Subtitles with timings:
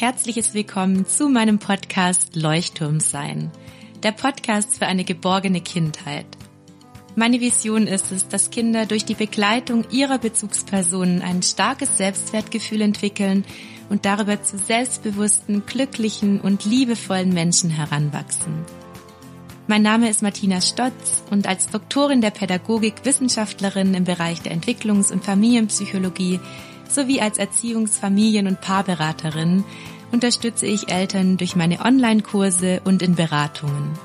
[0.00, 3.50] herzliches Willkommen zu meinem Podcast Leuchtturm sein,
[4.02, 6.24] der Podcast für eine geborgene Kindheit.
[7.16, 13.44] Meine Vision ist es, dass Kinder durch die Begleitung ihrer Bezugspersonen ein starkes Selbstwertgefühl entwickeln
[13.90, 18.64] und darüber zu selbstbewussten, glücklichen und liebevollen Menschen heranwachsen.
[19.66, 25.12] Mein Name ist Martina Stotz und als Doktorin der Pädagogik Wissenschaftlerin im Bereich der Entwicklungs-
[25.12, 26.40] und Familienpsychologie
[26.90, 29.64] sowie als Erziehungs-, Familien- und Paarberaterin
[30.12, 33.98] unterstütze ich Eltern durch meine Online-Kurse und in Beratungen.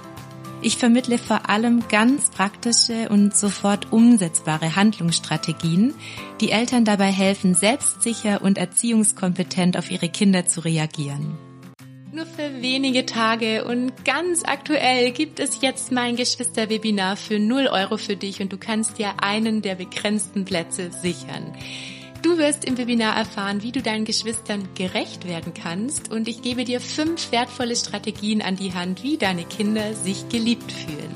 [0.62, 5.94] Ich vermittle vor allem ganz praktische und sofort umsetzbare Handlungsstrategien,
[6.42, 11.38] die Eltern dabei helfen, selbstsicher und erziehungskompetent auf ihre Kinder zu reagieren.
[12.12, 17.98] Nur für wenige Tage und ganz aktuell gibt es jetzt mein Geschwisterwebinar für 0 Euro
[17.98, 21.54] für dich und du kannst dir einen der begrenzten Plätze sichern.
[22.26, 26.64] Du wirst im Webinar erfahren, wie du deinen Geschwistern gerecht werden kannst und ich gebe
[26.64, 31.14] dir fünf wertvolle Strategien an die Hand, wie deine Kinder sich geliebt fühlen.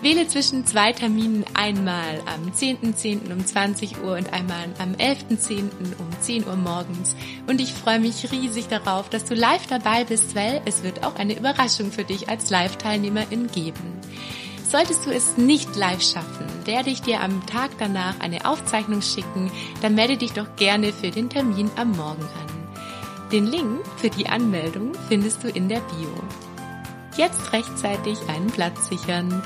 [0.00, 2.94] Wähle zwischen zwei Terminen einmal am 10.10.
[2.94, 3.30] .10.
[3.30, 5.64] um 20 Uhr und einmal am 11.10.
[5.98, 7.14] um 10 Uhr morgens.
[7.46, 11.16] Und ich freue mich riesig darauf, dass du live dabei bist, weil es wird auch
[11.16, 14.00] eine Überraschung für dich als Live-Teilnehmerin geben.
[14.70, 19.50] Solltest du es nicht live schaffen, werde ich dir am Tag danach eine Aufzeichnung schicken,
[19.82, 23.28] dann melde dich doch gerne für den Termin am Morgen an.
[23.32, 26.12] Den Link für die Anmeldung findest du in der Bio.
[27.16, 29.42] Jetzt rechtzeitig einen Platz sichern.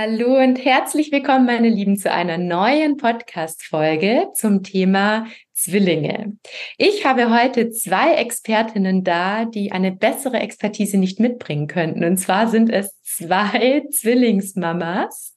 [0.00, 6.36] Hallo und herzlich willkommen, meine Lieben, zu einer neuen Podcast-Folge zum Thema Zwillinge.
[6.76, 12.04] Ich habe heute zwei Expertinnen da, die eine bessere Expertise nicht mitbringen könnten.
[12.04, 15.36] Und zwar sind es zwei Zwillingsmamas.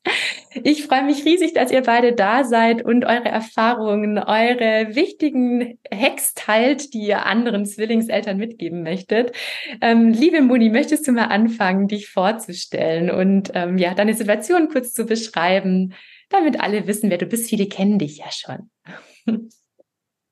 [0.64, 6.34] Ich freue mich riesig, dass ihr beide da seid und eure Erfahrungen, eure wichtigen Hacks
[6.34, 9.32] teilt, die ihr anderen Zwillingseltern mitgeben möchtet.
[9.82, 14.94] Ähm, liebe Moni, möchtest du mal anfangen, dich vorzustellen und ähm, ja, deine Situation kurz
[14.94, 15.94] zu beschreiben,
[16.30, 17.50] damit alle wissen, wer du bist.
[17.50, 18.70] Viele kennen dich ja schon.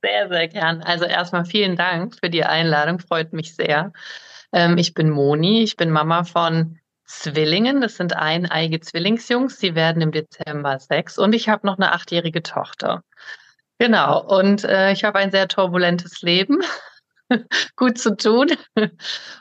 [0.01, 0.81] Sehr, sehr gern.
[0.81, 3.91] Also erstmal vielen Dank für die Einladung, freut mich sehr.
[4.53, 7.81] Ähm, ich bin Moni, ich bin Mama von Zwillingen.
[7.81, 12.43] Das sind eineige Zwillingsjungs, die werden im Dezember sechs und ich habe noch eine achtjährige
[12.43, 13.03] Tochter.
[13.79, 16.59] Genau, und äh, ich habe ein sehr turbulentes Leben.
[17.75, 18.47] gut zu tun.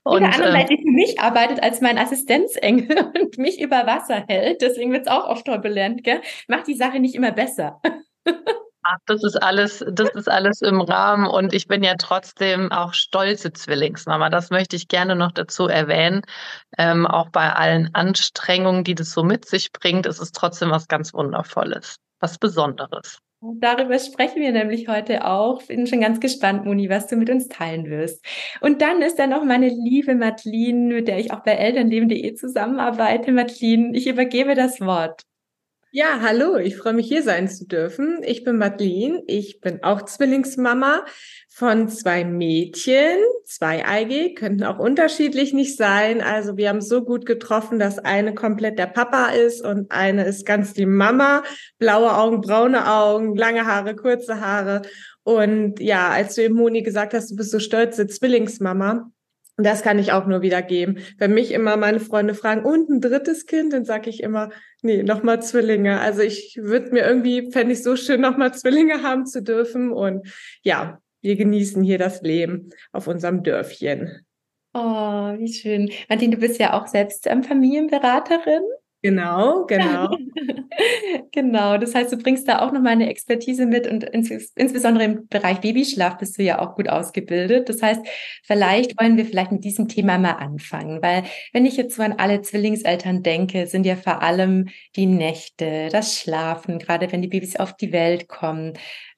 [0.05, 4.25] Und der andere, ähm, die für mich arbeitet als mein Assistenzengel und mich über Wasser
[4.29, 6.21] hält, deswegen wird es auch oft turbulent, gell?
[6.49, 7.81] Macht die Sache nicht immer besser.
[9.07, 13.53] das ist alles, das ist alles im Rahmen und ich bin ja trotzdem auch stolze
[13.53, 14.31] Zwillingsmama.
[14.31, 16.23] Das möchte ich gerne noch dazu erwähnen.
[16.79, 20.89] Ähm, auch bei allen Anstrengungen, die das so mit sich bringt, ist es trotzdem was
[20.89, 23.19] ganz Wundervolles, was Besonderes.
[23.41, 25.63] Darüber sprechen wir nämlich heute auch.
[25.63, 28.25] Bin schon ganz gespannt, Moni, was du mit uns teilen wirst.
[28.61, 33.31] Und dann ist da noch meine liebe Madeline, mit der ich auch bei elternleben.de zusammenarbeite.
[33.31, 35.23] Madeline, ich übergebe das Wort.
[35.91, 38.21] Ja, hallo, ich freue mich hier sein zu dürfen.
[38.23, 41.07] Ich bin Madeline, ich bin auch Zwillingsmama
[41.49, 46.21] von zwei Mädchen, zweieigig, könnten auch unterschiedlich nicht sein.
[46.21, 50.45] Also wir haben so gut getroffen, dass eine komplett der Papa ist und eine ist
[50.45, 51.43] ganz die Mama,
[51.79, 54.83] blaue Augen, braune Augen, lange Haare, kurze Haare.
[55.23, 59.11] Und ja, als du eben Moni gesagt hast, du bist so stolze Zwillingsmama,
[59.59, 61.01] und das kann ich auch nur wiedergeben.
[61.19, 64.51] Wenn mich immer meine Freunde fragen, und ein drittes Kind, dann sage ich immer,
[64.83, 66.01] nee, nochmal Zwillinge.
[66.01, 69.91] Also ich würde mir irgendwie, fände ich so schön, nochmal Zwillinge haben zu dürfen.
[69.91, 70.29] Und
[70.63, 74.25] ja, wir genießen hier das Leben auf unserem Dörfchen.
[74.75, 75.91] Oh, wie schön.
[76.09, 78.63] Martin, du bist ja auch selbst ähm, Familienberaterin.
[79.09, 80.11] Genau, genau.
[81.33, 85.29] genau, das heißt, du bringst da auch nochmal eine Expertise mit und ins, insbesondere im
[85.29, 87.71] Bereich Babyschlaf bist du ja auch gut ausgebildet.
[87.71, 88.03] Das heißt,
[88.45, 91.23] vielleicht wollen wir vielleicht mit diesem Thema mal anfangen, weil
[91.55, 96.19] wenn ich jetzt so an alle Zwillingseltern denke, sind ja vor allem die Nächte, das
[96.19, 98.75] Schlafen, gerade wenn die Babys auf die Welt kommen,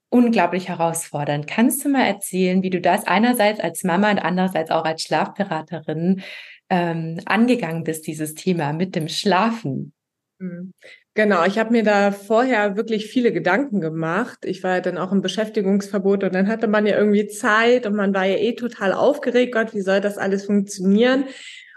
[0.08, 1.48] unglaublich herausfordernd.
[1.48, 6.22] Kannst du mal erzählen, wie du das einerseits als Mama und andererseits auch als Schlafberaterin
[6.70, 9.92] ähm, angegangen bist, dieses Thema mit dem Schlafen.
[10.38, 10.72] Mhm.
[11.14, 14.38] Genau, ich habe mir da vorher wirklich viele Gedanken gemacht.
[14.44, 17.96] Ich war ja dann auch im Beschäftigungsverbot und dann hatte man ja irgendwie Zeit und
[17.96, 21.24] man war ja eh total aufgeregt, Gott, wie soll das alles funktionieren?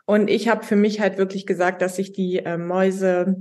[0.06, 3.38] Und ich habe für mich halt wirklich gesagt, dass ich die äh, Mäuse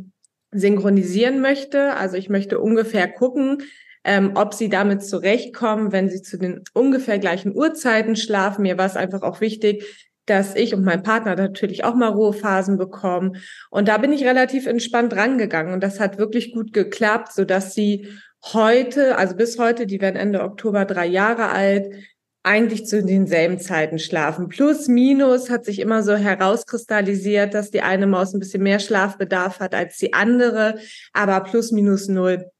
[0.50, 1.94] synchronisieren möchte.
[1.94, 3.58] Also ich möchte ungefähr gucken,
[4.04, 8.62] ähm, ob sie damit zurechtkommen, wenn sie zu den ungefähr gleichen Uhrzeiten schlafen.
[8.62, 12.78] Mir war es einfach auch wichtig, dass ich und mein Partner natürlich auch mal Ruhephasen
[12.78, 13.36] bekommen.
[13.70, 17.74] Und da bin ich relativ entspannt rangegangen und das hat wirklich gut geklappt, so dass
[17.74, 18.08] sie
[18.52, 21.92] heute, also bis heute, die werden Ende Oktober drei Jahre alt,
[22.44, 24.48] eigentlich zu denselben Zeiten schlafen.
[24.48, 29.60] Plus, minus hat sich immer so herauskristallisiert, dass die eine Maus ein bisschen mehr Schlafbedarf
[29.60, 30.78] hat als die andere,
[31.12, 32.50] aber plus, minus null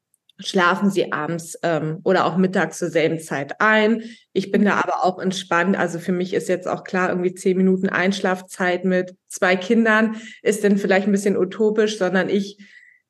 [0.44, 4.02] schlafen sie abends ähm, oder auch mittags zur selben Zeit ein.
[4.32, 5.76] Ich bin da aber auch entspannt.
[5.76, 10.64] Also für mich ist jetzt auch klar, irgendwie zehn Minuten Einschlafzeit mit zwei Kindern ist
[10.64, 12.58] dann vielleicht ein bisschen utopisch, sondern ich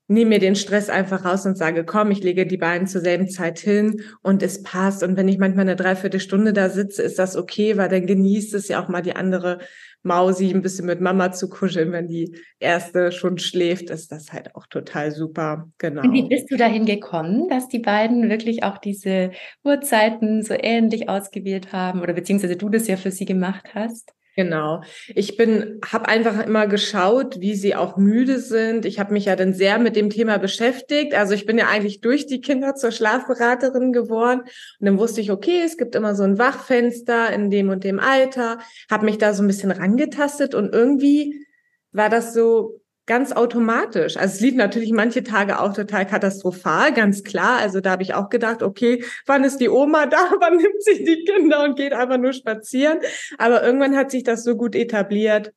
[0.09, 3.29] nehme mir den Stress einfach raus und sage, komm, ich lege die beiden zur selben
[3.29, 5.03] Zeit hin und es passt.
[5.03, 8.69] Und wenn ich manchmal eine Dreiviertelstunde da sitze, ist das okay, weil dann genießt es
[8.69, 9.61] ja auch mal die andere
[10.03, 14.55] Mausi ein bisschen mit Mama zu kuscheln, wenn die erste schon schläft, ist das halt
[14.55, 15.69] auch total super.
[15.79, 16.03] Genau.
[16.03, 19.31] Und wie bist du dahin gekommen, dass die beiden wirklich auch diese
[19.65, 24.13] Uhrzeiten so ähnlich ausgewählt haben oder beziehungsweise du das ja für sie gemacht hast?
[24.35, 24.83] Genau.
[25.09, 28.87] Ich bin, habe einfach immer geschaut, wie sie auch müde sind.
[28.87, 31.15] Ich habe mich ja dann sehr mit dem Thema beschäftigt.
[31.15, 35.31] Also ich bin ja eigentlich durch die Kinder zur Schlafberaterin geworden und dann wusste ich,
[35.31, 38.59] okay, es gibt immer so ein Wachfenster in dem und dem Alter.
[38.91, 41.47] Habe mich da so ein bisschen rangetastet und irgendwie
[41.93, 44.17] war das so ganz automatisch.
[44.17, 47.59] Also es lief natürlich manche Tage auch total katastrophal, ganz klar.
[47.59, 50.17] Also da habe ich auch gedacht, okay, wann ist die Oma da?
[50.41, 52.99] Wann nimmt sie die Kinder und geht einfach nur spazieren?
[53.39, 55.53] Aber irgendwann hat sich das so gut etabliert,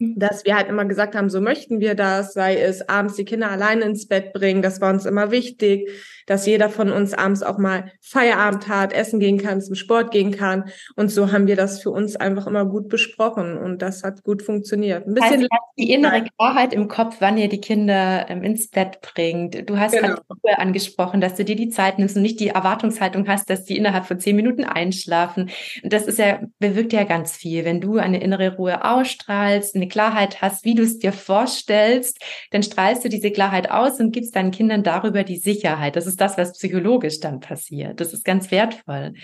[0.00, 3.50] dass wir halt immer gesagt haben, so möchten wir das, sei es abends die Kinder
[3.50, 5.90] alleine ins Bett bringen, das war uns immer wichtig,
[6.28, 10.30] dass jeder von uns abends auch mal Feierabend hat, essen gehen kann, zum Sport gehen
[10.30, 10.64] kann.
[10.94, 14.42] Und so haben wir das für uns einfach immer gut besprochen und das hat gut
[14.42, 15.06] funktioniert.
[15.06, 15.46] Ein bisschen also
[15.78, 19.68] die innere Klarheit im Kopf, wann ihr die Kinder ähm, ins Bett bringt.
[19.68, 20.16] Du hast genau.
[20.42, 23.76] gerade angesprochen, dass du dir die Zeit nimmst und nicht die Erwartungshaltung hast, dass die
[23.76, 25.50] innerhalb von zehn Minuten einschlafen.
[25.82, 27.64] Das ist ja, bewirkt ja ganz viel.
[27.64, 32.18] Wenn du eine innere Ruhe ausstrahlst, eine Klarheit hast, wie du es dir vorstellst,
[32.50, 35.96] dann strahlst du diese Klarheit aus und gibst deinen Kindern darüber die Sicherheit.
[35.96, 38.00] Das ist das, was psychologisch dann passiert.
[38.00, 39.14] Das ist ganz wertvoll.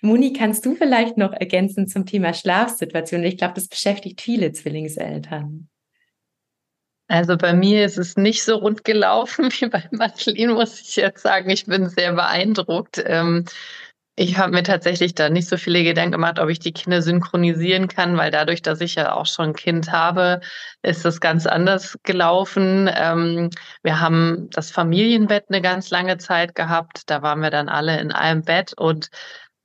[0.00, 3.24] Moni, kannst du vielleicht noch ergänzen zum Thema Schlafsituation?
[3.24, 5.68] Ich glaube, das beschäftigt viele Zwillingseltern.
[7.08, 11.22] Also bei mir ist es nicht so rund gelaufen wie bei Madeline, muss ich jetzt
[11.22, 11.50] sagen.
[11.50, 13.02] Ich bin sehr beeindruckt.
[13.04, 13.44] Ähm,
[14.14, 17.88] ich habe mir tatsächlich da nicht so viele Gedanken gemacht, ob ich die Kinder synchronisieren
[17.88, 20.40] kann, weil dadurch, dass ich ja auch schon ein Kind habe,
[20.82, 22.90] ist das ganz anders gelaufen.
[22.94, 23.50] Ähm,
[23.82, 27.04] wir haben das Familienbett eine ganz lange Zeit gehabt.
[27.06, 29.08] Da waren wir dann alle in einem Bett und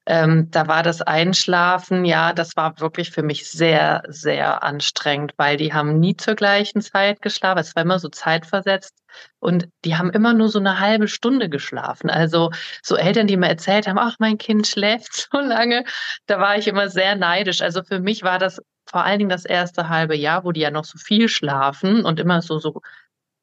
[0.09, 5.57] ähm, da war das Einschlafen, ja, das war wirklich für mich sehr, sehr anstrengend, weil
[5.57, 7.59] die haben nie zur gleichen Zeit geschlafen.
[7.59, 8.93] Es war immer so zeitversetzt
[9.39, 12.09] und die haben immer nur so eine halbe Stunde geschlafen.
[12.09, 12.51] Also
[12.81, 15.83] so Eltern, die mir erzählt haben, ach, mein Kind schläft so lange,
[16.25, 17.61] da war ich immer sehr neidisch.
[17.61, 20.71] Also für mich war das vor allen Dingen das erste halbe Jahr, wo die ja
[20.71, 22.81] noch so viel schlafen und immer so, so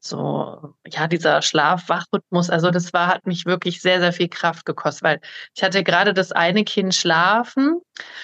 [0.06, 5.02] so, ja, dieser Schlaf-Wach-Rhythmus, also das war, hat mich wirklich sehr, sehr viel Kraft gekostet,
[5.02, 5.20] weil
[5.54, 7.80] ich hatte gerade das eine Kind schlafen,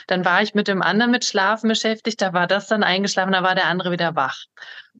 [0.07, 3.43] dann war ich mit dem anderen mit Schlafen beschäftigt, da war das dann eingeschlafen, da
[3.43, 4.45] war der andere wieder wach.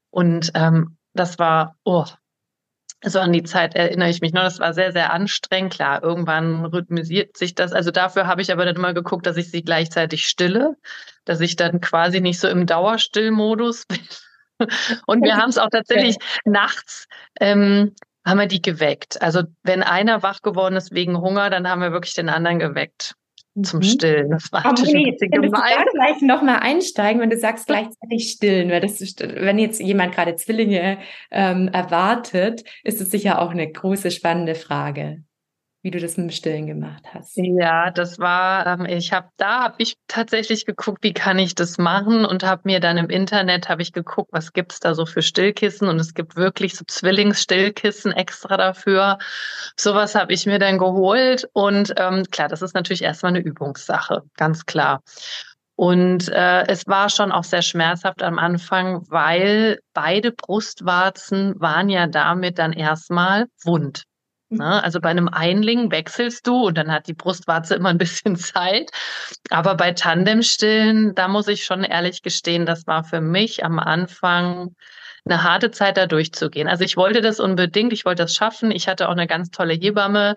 [0.09, 2.07] Und ähm, das war, oh,
[3.03, 5.73] so an die Zeit erinnere ich mich noch, das war sehr, sehr anstrengend.
[5.73, 7.73] Klar, irgendwann rhythmisiert sich das.
[7.73, 10.77] Also dafür habe ich aber dann immer geguckt, dass ich sie gleichzeitig stille,
[11.25, 14.01] dass ich dann quasi nicht so im Dauerstillmodus bin
[15.07, 17.07] und wir haben es auch tatsächlich nachts,
[17.41, 17.95] ähm,
[18.27, 19.21] haben wir die geweckt.
[19.23, 23.15] Also wenn einer wach geworden ist wegen Hunger, dann haben wir wirklich den anderen geweckt
[23.63, 23.85] zum mhm.
[23.85, 24.31] Stillen.
[24.31, 28.81] Das war Aber nee, wir da gleich nochmal einsteigen, wenn du sagst gleichzeitig stillen, weil
[28.81, 30.99] das ist, wenn jetzt jemand gerade Zwillinge
[31.31, 35.25] ähm, erwartet, ist es sicher auch eine große spannende Frage
[35.83, 37.37] wie du das mit dem Stillen gemacht hast.
[37.37, 41.79] Ja, das war, ähm, ich habe da habe ich tatsächlich geguckt, wie kann ich das
[41.79, 45.23] machen und habe mir dann im Internet habe ich geguckt, was gibt's da so für
[45.23, 49.19] Stillkissen und es gibt wirklich so Zwillingsstillkissen extra dafür.
[49.77, 54.23] Sowas habe ich mir dann geholt und ähm, klar, das ist natürlich erstmal eine Übungssache,
[54.37, 55.03] ganz klar.
[55.77, 62.07] Und äh, es war schon auch sehr schmerzhaft am Anfang, weil beide Brustwarzen waren ja
[62.07, 64.05] damit dann erstmal wund.
[64.51, 64.83] Ne?
[64.83, 68.91] Also bei einem Einling wechselst du und dann hat die Brustwarze immer ein bisschen Zeit.
[69.51, 74.75] Aber bei Tandemstillen, da muss ich schon ehrlich gestehen, das war für mich am Anfang
[75.25, 76.67] eine harte Zeit da durchzugehen.
[76.67, 78.71] Also ich wollte das unbedingt, ich wollte das schaffen.
[78.71, 80.35] Ich hatte auch eine ganz tolle Hebamme,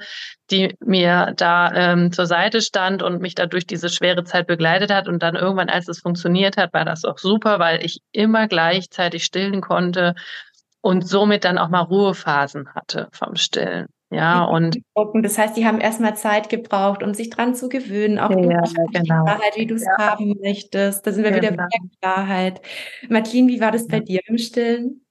[0.51, 4.91] die mir da ähm, zur Seite stand und mich da durch diese schwere Zeit begleitet
[4.91, 5.07] hat.
[5.07, 9.23] Und dann irgendwann, als es funktioniert hat, war das auch super, weil ich immer gleichzeitig
[9.23, 10.15] stillen konnte
[10.81, 13.87] und somit dann auch mal Ruhephasen hatte vom Stillen.
[14.13, 14.77] Ja, und
[15.21, 19.23] das heißt, die haben erstmal Zeit gebraucht, um sich dran zu gewöhnen, auch ja, genau.
[19.23, 19.97] Klarheit, wie du es ja.
[19.97, 21.05] haben möchtest.
[21.05, 21.43] Da sind wir genau.
[21.43, 22.61] wieder bei der Klarheit.
[23.09, 25.03] Martin, wie war das bei dir im Stillen?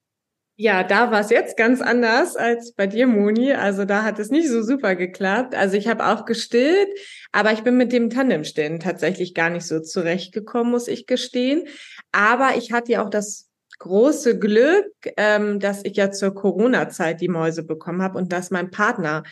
[0.56, 3.52] Ja, da war es jetzt ganz anders als bei dir, Moni.
[3.52, 5.54] Also da hat es nicht so super geklappt.
[5.54, 6.88] Also ich habe auch gestillt,
[7.32, 11.66] aber ich bin mit dem Tandemstillen tatsächlich gar nicht so zurechtgekommen, muss ich gestehen.
[12.12, 13.50] Aber ich hatte ja auch das
[13.82, 14.86] große Glück,
[15.16, 19.24] ähm, dass ich ja zur Corona-Zeit die Mäuse bekommen habe und dass mein Partner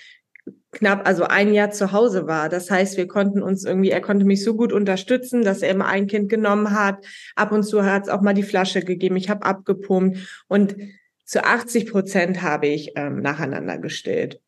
[0.72, 2.48] knapp, also ein Jahr zu Hause war.
[2.48, 5.86] Das heißt, wir konnten uns irgendwie, er konnte mich so gut unterstützen, dass er immer
[5.86, 7.06] ein Kind genommen hat.
[7.36, 9.16] Ab und zu hat es auch mal die Flasche gegeben.
[9.16, 10.76] Ich habe abgepumpt und
[11.24, 14.40] zu 80 Prozent habe ich ähm, nacheinander gestillt.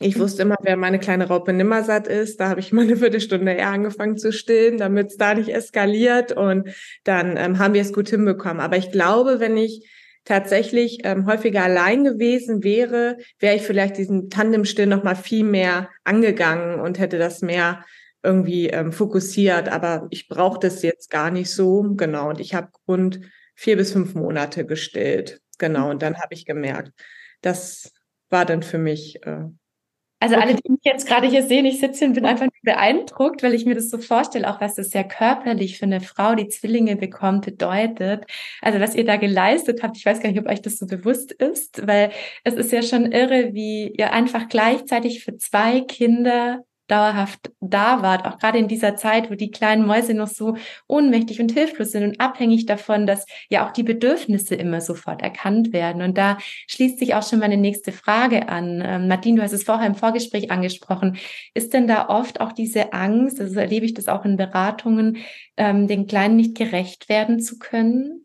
[0.00, 0.20] Ich mhm.
[0.20, 2.40] wusste immer, wer meine kleine Raupe nimmersatt ist.
[2.40, 6.32] Da habe ich mal eine Viertelstunde eher angefangen zu stillen, damit es da nicht eskaliert.
[6.32, 6.68] Und
[7.04, 8.60] dann ähm, haben wir es gut hinbekommen.
[8.60, 9.88] Aber ich glaube, wenn ich
[10.24, 15.88] tatsächlich ähm, häufiger allein gewesen wäre, wäre ich vielleicht diesen Tandemstill noch mal viel mehr
[16.04, 17.84] angegangen und hätte das mehr
[18.22, 19.68] irgendwie ähm, fokussiert.
[19.68, 21.82] Aber ich brauche das jetzt gar nicht so.
[21.96, 22.28] Genau.
[22.28, 23.20] Und ich habe rund
[23.54, 25.40] vier bis fünf Monate gestillt.
[25.58, 25.90] Genau.
[25.90, 26.92] Und dann habe ich gemerkt,
[27.40, 27.92] das
[28.30, 29.46] war dann für mich äh,
[30.20, 30.44] also okay.
[30.44, 33.54] alle, die mich jetzt gerade hier sehen, ich sitze hier und bin einfach beeindruckt, weil
[33.54, 36.96] ich mir das so vorstelle, auch was das ja körperlich für eine Frau, die Zwillinge
[36.96, 38.24] bekommt, bedeutet.
[38.60, 41.32] Also was ihr da geleistet habt, ich weiß gar nicht, ob euch das so bewusst
[41.32, 42.10] ist, weil
[42.42, 48.26] es ist ja schon irre, wie ihr einfach gleichzeitig für zwei Kinder dauerhaft da wart,
[48.26, 50.56] auch gerade in dieser Zeit, wo die kleinen Mäuse noch so
[50.88, 55.72] ohnmächtig und hilflos sind und abhängig davon, dass ja auch die Bedürfnisse immer sofort erkannt
[55.72, 56.02] werden.
[56.02, 58.82] Und da schließt sich auch schon meine nächste Frage an.
[58.84, 61.18] Ähm, Martin, du hast es vorher im Vorgespräch angesprochen.
[61.54, 65.18] Ist denn da oft auch diese Angst, also erlebe ich das auch in Beratungen,
[65.56, 68.24] ähm, den Kleinen nicht gerecht werden zu können?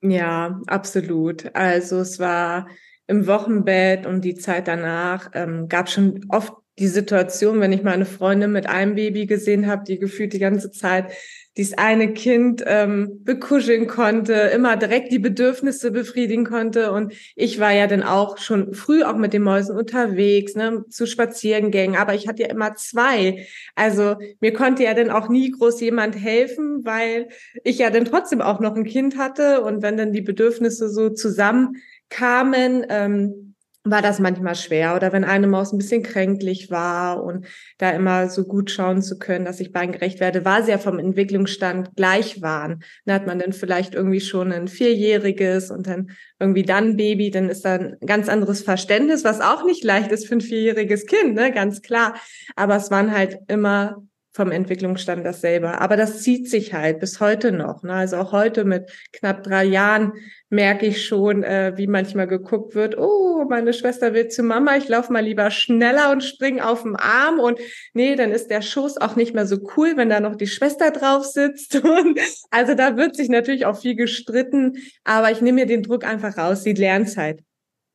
[0.00, 1.54] Ja, absolut.
[1.54, 2.66] Also es war
[3.06, 8.06] im Wochenbett und die Zeit danach ähm, gab schon oft die Situation, wenn ich meine
[8.06, 11.12] Freundin mit einem Baby gesehen habe, die gefühlt die ganze Zeit
[11.58, 16.92] dieses eine Kind ähm, bekuscheln konnte, immer direkt die Bedürfnisse befriedigen konnte.
[16.92, 21.06] Und ich war ja dann auch schon früh auch mit den Mäusen unterwegs, ne, zu
[21.06, 23.46] Spaziergängen, aber ich hatte ja immer zwei.
[23.74, 27.28] Also mir konnte ja dann auch nie groß jemand helfen, weil
[27.64, 29.60] ich ja dann trotzdem auch noch ein Kind hatte.
[29.60, 33.51] Und wenn dann die Bedürfnisse so zusammenkamen, ähm,
[33.84, 37.46] war das manchmal schwer oder wenn eine Maus ein bisschen kränklich war und
[37.78, 40.78] da immer so gut schauen zu können, dass ich beiden gerecht werde, war sie ja
[40.78, 42.84] vom Entwicklungsstand gleich waren.
[43.04, 47.48] Dann hat man dann vielleicht irgendwie schon ein vierjähriges und dann irgendwie dann Baby, dann
[47.48, 51.34] ist da ein ganz anderes Verständnis, was auch nicht leicht ist für ein vierjähriges Kind,
[51.34, 52.14] ne, ganz klar.
[52.54, 55.80] Aber es waren halt immer vom Entwicklungsstand dasselbe.
[55.80, 57.82] Aber das zieht sich halt bis heute noch.
[57.82, 57.92] Ne?
[57.92, 60.14] Also auch heute mit knapp drei Jahren
[60.48, 64.88] merke ich schon, äh, wie manchmal geguckt wird, oh, meine Schwester will zu Mama, ich
[64.88, 67.40] laufe mal lieber schneller und spring auf den Arm.
[67.40, 67.58] Und
[67.92, 70.90] nee, dann ist der Schoß auch nicht mehr so cool, wenn da noch die Schwester
[70.90, 71.74] drauf sitzt.
[71.84, 72.18] Und
[72.50, 76.36] also da wird sich natürlich auch viel gestritten, aber ich nehme mir den Druck einfach
[76.38, 77.42] raus, die Lernzeit.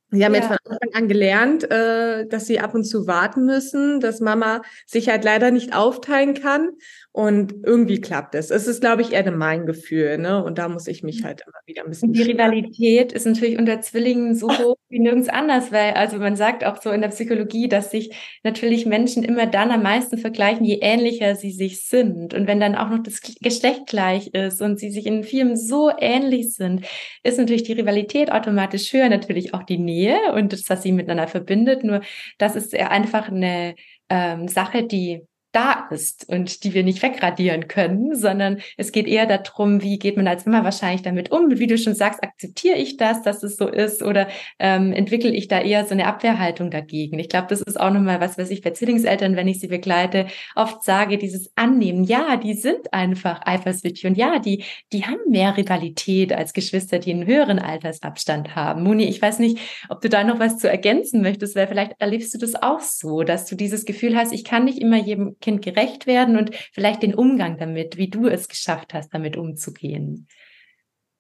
[0.09, 0.39] Sie haben ja.
[0.39, 4.61] jetzt von Anfang an gelernt, äh, dass sie ab und zu warten müssen, dass Mama
[4.85, 6.69] sich halt leider nicht aufteilen kann.
[7.17, 8.51] Und irgendwie klappt es.
[8.51, 10.43] Es ist, glaube ich, eher mein Gefühl, ne?
[10.43, 12.09] Und da muss ich mich halt immer wieder ein bisschen.
[12.09, 16.35] Und die Rivalität ist natürlich unter Zwillingen so hoch wie nirgends anders, weil, also man
[16.35, 20.63] sagt auch so in der Psychologie, dass sich natürlich Menschen immer dann am meisten vergleichen,
[20.63, 22.35] je ähnlicher sie sich sind.
[22.35, 25.89] Und wenn dann auch noch das Geschlecht gleich ist und sie sich in vielem so
[25.97, 26.85] ähnlich sind,
[27.23, 31.27] ist natürlich die Rivalität automatisch höher, natürlich auch die Nähe und das, was sie miteinander
[31.27, 31.83] verbindet.
[31.83, 32.01] Nur
[32.37, 33.73] das ist einfach eine
[34.07, 39.25] ähm, Sache, die da ist und die wir nicht wegradieren können, sondern es geht eher
[39.25, 41.57] darum, wie geht man als Mama wahrscheinlich damit um.
[41.57, 44.27] Wie du schon sagst, akzeptiere ich das, dass es so ist oder
[44.59, 47.17] ähm, entwickle ich da eher so eine Abwehrhaltung dagegen?
[47.19, 50.27] Ich glaube, das ist auch nochmal was, was ich bei Zwillingseltern, wenn ich sie begleite,
[50.55, 52.03] oft sage, dieses Annehmen.
[52.03, 57.11] Ja, die sind einfach eifersüchtig und ja, die, die haben mehr Rivalität als Geschwister, die
[57.11, 58.83] einen höheren Altersabstand haben.
[58.83, 62.33] Moni, ich weiß nicht, ob du da noch was zu ergänzen möchtest, weil vielleicht erlebst
[62.33, 65.61] du das auch so, dass du dieses Gefühl hast, ich kann nicht immer jedem Kind
[65.61, 70.27] gerecht werden und vielleicht den Umgang damit, wie du es geschafft hast, damit umzugehen?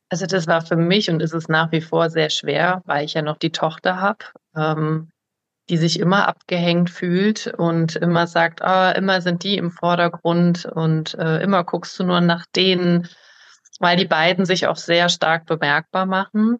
[0.09, 3.13] Also das war für mich und ist es nach wie vor sehr schwer, weil ich
[3.13, 5.11] ja noch die Tochter habe, ähm,
[5.69, 11.13] die sich immer abgehängt fühlt und immer sagt, oh, immer sind die im Vordergrund und
[11.13, 13.07] äh, immer guckst du nur nach denen,
[13.79, 16.57] weil die beiden sich auch sehr stark bemerkbar machen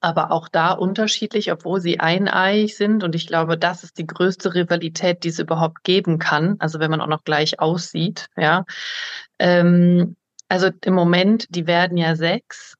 [0.00, 3.02] aber auch da unterschiedlich, obwohl sie eineig sind.
[3.02, 6.56] Und ich glaube, das ist die größte Rivalität, die es überhaupt geben kann.
[6.58, 8.64] Also wenn man auch noch gleich aussieht, ja.
[9.38, 10.16] Ähm,
[10.48, 12.74] also im Moment, die werden ja sechs.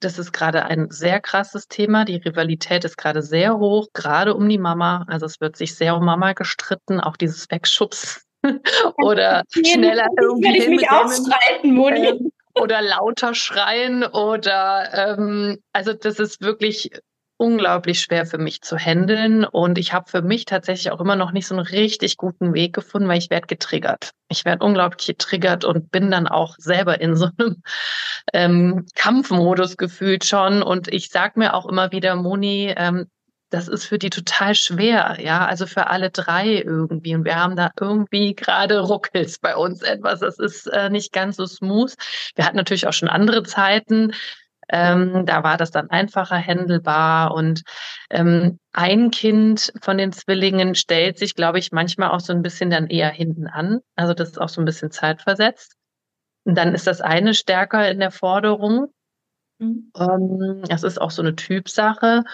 [0.00, 2.04] Das ist gerade ein sehr krasses Thema.
[2.04, 5.04] Die Rivalität ist gerade sehr hoch, gerade um die Mama.
[5.08, 8.24] Also es wird sich sehr um Mama gestritten, auch dieses Wegschubs
[8.98, 10.58] oder schneller irgendwie.
[10.58, 12.30] Ich mich auch streiten, Moni.
[12.60, 16.90] Oder lauter schreien oder ähm, also das ist wirklich
[17.38, 21.30] unglaublich schwer für mich zu handeln und ich habe für mich tatsächlich auch immer noch
[21.30, 24.10] nicht so einen richtig guten Weg gefunden, weil ich werde getriggert.
[24.28, 27.62] Ich werde unglaublich getriggert und bin dann auch selber in so einem
[28.32, 33.06] ähm, Kampfmodus gefühlt schon und ich sag mir auch immer wieder, Moni, ähm,
[33.50, 37.14] das ist für die total schwer, ja, also für alle drei irgendwie.
[37.14, 40.20] Und wir haben da irgendwie gerade ruckels bei uns etwas.
[40.20, 41.94] Das ist äh, nicht ganz so smooth.
[42.34, 44.12] Wir hatten natürlich auch schon andere Zeiten.
[44.70, 47.32] Ähm, da war das dann einfacher händelbar.
[47.32, 47.62] Und
[48.10, 52.70] ähm, ein Kind von den Zwillingen stellt sich, glaube ich, manchmal auch so ein bisschen
[52.70, 53.80] dann eher hinten an.
[53.96, 55.74] Also das ist auch so ein bisschen zeitversetzt.
[56.44, 58.92] Und dann ist das eine stärker in der Forderung.
[59.58, 59.90] Mhm.
[59.98, 62.24] Ähm, das ist auch so eine Typsache.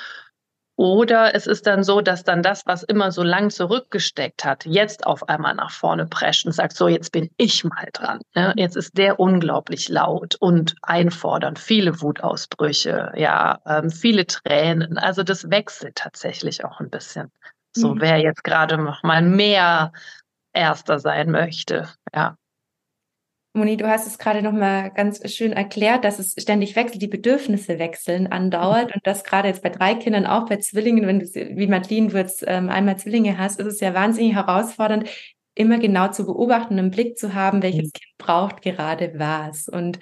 [0.76, 5.06] Oder es ist dann so, dass dann das, was immer so lang zurückgesteckt hat, jetzt
[5.06, 8.20] auf einmal nach vorne prescht und sagt, so, jetzt bin ich mal dran.
[8.34, 8.52] Ne?
[8.56, 14.98] Jetzt ist der unglaublich laut und einfordernd, viele Wutausbrüche, ja, ähm, viele Tränen.
[14.98, 17.30] Also das wechselt tatsächlich auch ein bisschen.
[17.72, 18.00] So, mhm.
[18.00, 19.92] wer jetzt gerade noch mal mehr
[20.52, 22.36] Erster sein möchte, ja.
[23.56, 27.06] Moni, du hast es gerade noch mal ganz schön erklärt, dass es ständig wechselt, die
[27.06, 31.26] Bedürfnisse wechseln andauert und das gerade jetzt bei drei Kindern, auch bei Zwillingen, wenn du
[31.26, 35.08] wie Madeline wird's ähm, einmal Zwillinge hast, ist es ja wahnsinnig herausfordernd,
[35.54, 37.92] immer genau zu beobachten, einen Blick zu haben, welches mhm.
[37.92, 39.68] Kind braucht gerade was.
[39.68, 39.98] Und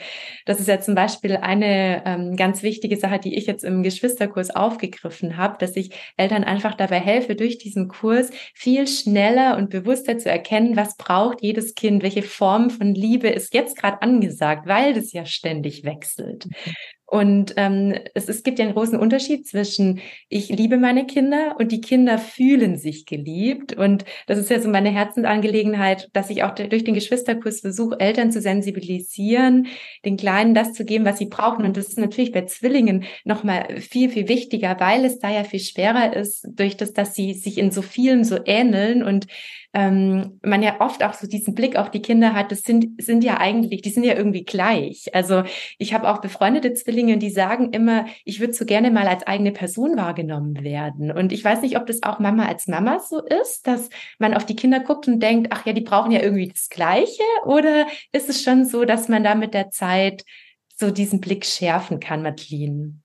[0.46, 4.54] das ist ja zum Beispiel eine ähm, ganz wichtige Sache, die ich jetzt im Geschwisterkurs
[4.54, 10.18] aufgegriffen habe, dass ich Eltern einfach dabei helfe, durch diesen Kurs viel schneller und bewusster
[10.18, 14.94] zu erkennen, was braucht jedes Kind, welche Form von Liebe ist jetzt gerade angesagt, weil
[14.94, 16.48] das ja ständig wechselt.
[17.12, 20.00] Und ähm, es, es gibt ja einen großen Unterschied zwischen
[20.30, 23.76] ich liebe meine Kinder und die Kinder fühlen sich geliebt.
[23.76, 28.32] Und das ist ja so meine Herzensangelegenheit, dass ich auch durch den Geschwisterkurs versuche, Eltern
[28.32, 29.66] zu sensibilisieren,
[30.06, 31.66] den Kleinen das zu geben, was sie brauchen.
[31.66, 35.60] Und das ist natürlich bei Zwillingen nochmal viel, viel wichtiger, weil es da ja viel
[35.60, 39.26] schwerer ist, durch das, dass sie sich in so vielen so ähneln und
[39.74, 43.24] ähm, man ja oft auch so diesen Blick auf die Kinder hat, das sind, sind
[43.24, 45.14] ja eigentlich, die sind ja irgendwie gleich.
[45.14, 45.44] Also
[45.78, 49.52] ich habe auch befreundete Zwillinge, die sagen immer, ich würde so gerne mal als eigene
[49.52, 51.10] Person wahrgenommen werden.
[51.10, 54.44] Und ich weiß nicht, ob das auch Mama als Mama so ist, dass man auf
[54.44, 57.22] die Kinder guckt und denkt, ach ja, die brauchen ja irgendwie das Gleiche.
[57.44, 60.24] Oder ist es schon so, dass man da mit der Zeit
[60.76, 63.01] so diesen Blick schärfen kann, Madeline?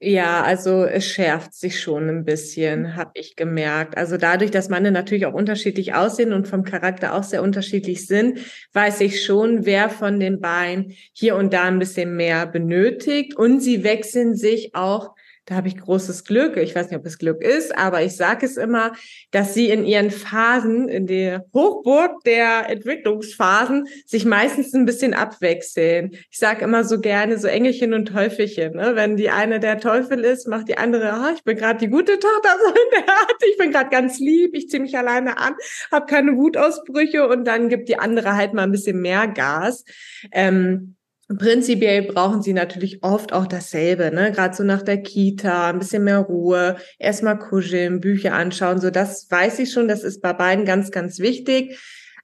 [0.00, 3.96] Ja, also es schärft sich schon ein bisschen, habe ich gemerkt.
[3.96, 8.38] Also dadurch, dass Manne natürlich auch unterschiedlich aussehen und vom Charakter auch sehr unterschiedlich sind,
[8.74, 13.36] weiß ich schon, wer von den beiden hier und da ein bisschen mehr benötigt.
[13.36, 15.14] Und sie wechseln sich auch
[15.46, 16.56] da habe ich großes Glück.
[16.56, 18.92] Ich weiß nicht, ob es Glück ist, aber ich sage es immer,
[19.30, 26.16] dass sie in ihren Phasen, in der Hochburg der Entwicklungsphasen, sich meistens ein bisschen abwechseln.
[26.30, 28.74] Ich sage immer so gerne so Engelchen und Teufelchen.
[28.74, 28.96] Ne?
[28.96, 32.18] Wenn die eine der Teufel ist, macht die andere, ah, ich bin gerade die gute
[32.18, 33.36] Tochter so in der Art.
[33.48, 35.54] Ich bin gerade ganz lieb, ich ziehe mich alleine an,
[35.92, 39.84] habe keine Wutausbrüche und dann gibt die andere halt mal ein bisschen mehr Gas.
[40.32, 40.96] Ähm,
[41.28, 44.30] Prinzipiell brauchen sie natürlich oft auch dasselbe, ne?
[44.30, 48.80] Gerade so nach der Kita, ein bisschen mehr Ruhe, erstmal kuscheln, Bücher anschauen.
[48.80, 51.80] So, das weiß ich schon, das ist bei beiden ganz, ganz wichtig.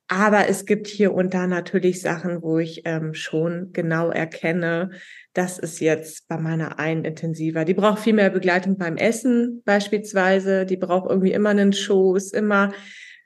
[0.07, 4.91] Aber es gibt hier und da natürlich Sachen, wo ich ähm, schon genau erkenne,
[5.33, 7.65] das ist jetzt bei meiner einen intensiver.
[7.65, 10.67] Die braucht viel mehr Begleitung beim Essen beispielsweise.
[10.67, 12.73] Die braucht irgendwie immer einen Schoß, immer,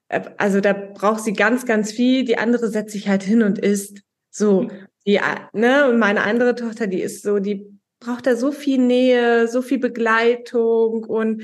[0.09, 2.25] äh, also da braucht sie ganz, ganz viel.
[2.25, 4.03] Die andere setzt sich halt hin und isst.
[4.31, 4.71] So,
[5.07, 5.21] die,
[5.53, 7.66] ne, und meine andere Tochter, die ist so, die
[8.01, 11.42] braucht da so viel Nähe, so viel Begleitung und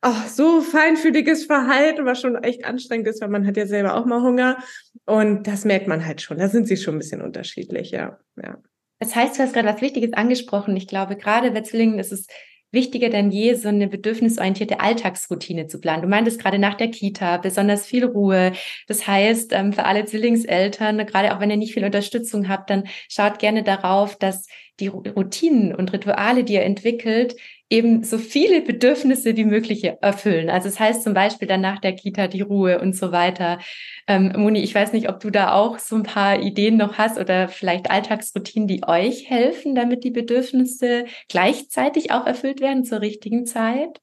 [0.00, 4.04] ach, so feinfühliges Verhalten, was schon echt anstrengend ist, weil man hat ja selber auch
[4.04, 4.58] mal Hunger.
[5.06, 6.38] Und das merkt man halt schon.
[6.38, 8.18] Da sind sie schon ein bisschen unterschiedlich, ja.
[8.42, 8.58] ja.
[8.98, 10.76] Das heißt, du hast gerade was Wichtiges angesprochen.
[10.76, 12.26] Ich glaube, gerade bei Zwillingen ist es
[12.74, 16.02] wichtiger denn je, so eine bedürfnisorientierte Alltagsroutine zu planen.
[16.02, 18.52] Du meintest gerade nach der Kita besonders viel Ruhe.
[18.86, 22.84] Das heißt, ähm, für alle Zwillingseltern, gerade auch wenn ihr nicht viel Unterstützung habt, dann
[23.08, 24.46] schaut gerne darauf, dass
[24.80, 27.36] die Routinen und Rituale, die ihr entwickelt,
[27.70, 30.50] eben so viele Bedürfnisse wie möglich erfüllen.
[30.50, 33.58] Also es das heißt zum Beispiel dann nach der Kita die Ruhe und so weiter.
[34.06, 37.18] Ähm, Moni, ich weiß nicht, ob du da auch so ein paar Ideen noch hast
[37.18, 43.46] oder vielleicht Alltagsroutinen, die euch helfen, damit die Bedürfnisse gleichzeitig auch erfüllt werden zur richtigen
[43.46, 44.00] Zeit.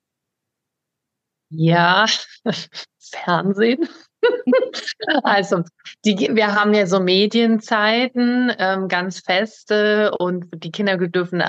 [1.50, 2.06] Ja,
[3.00, 3.88] Fernsehen.
[5.24, 5.64] also,
[6.06, 11.42] die, wir haben ja so Medienzeiten, ähm, ganz feste und die Kinder dürfen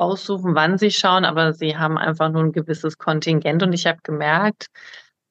[0.00, 3.62] aussuchen, wann sie schauen, aber sie haben einfach nur ein gewisses Kontingent.
[3.62, 4.66] Und ich habe gemerkt,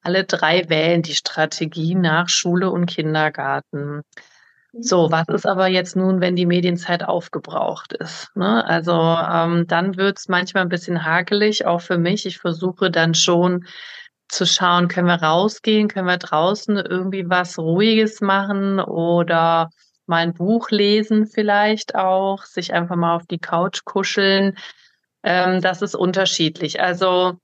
[0.02, 4.02] alle drei wählen die Strategie nach Schule und Kindergarten.
[4.72, 8.34] So, was ist aber jetzt nun, wenn die Medienzeit aufgebraucht ist?
[8.36, 8.64] Ne?
[8.64, 12.24] Also ähm, dann wird's manchmal ein bisschen hakelig, auch für mich.
[12.24, 13.66] Ich versuche dann schon
[14.28, 19.70] zu schauen, können wir rausgehen, können wir draußen irgendwie was Ruhiges machen oder
[20.10, 24.58] mal ein Buch lesen vielleicht auch, sich einfach mal auf die Couch kuscheln.
[25.22, 26.80] Ähm, das ist unterschiedlich.
[26.80, 27.38] Also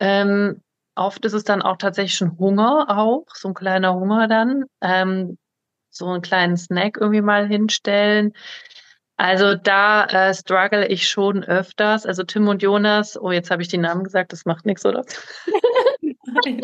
[0.00, 0.60] ähm,
[0.94, 4.64] oft ist es dann auch tatsächlich schon Hunger auch, so ein kleiner Hunger dann.
[4.82, 5.38] Ähm,
[5.90, 8.32] so einen kleinen Snack irgendwie mal hinstellen.
[9.16, 12.06] Also da äh, struggle ich schon öfters.
[12.06, 15.04] Also Tim und Jonas, oh, jetzt habe ich die Namen gesagt, das macht nichts, oder?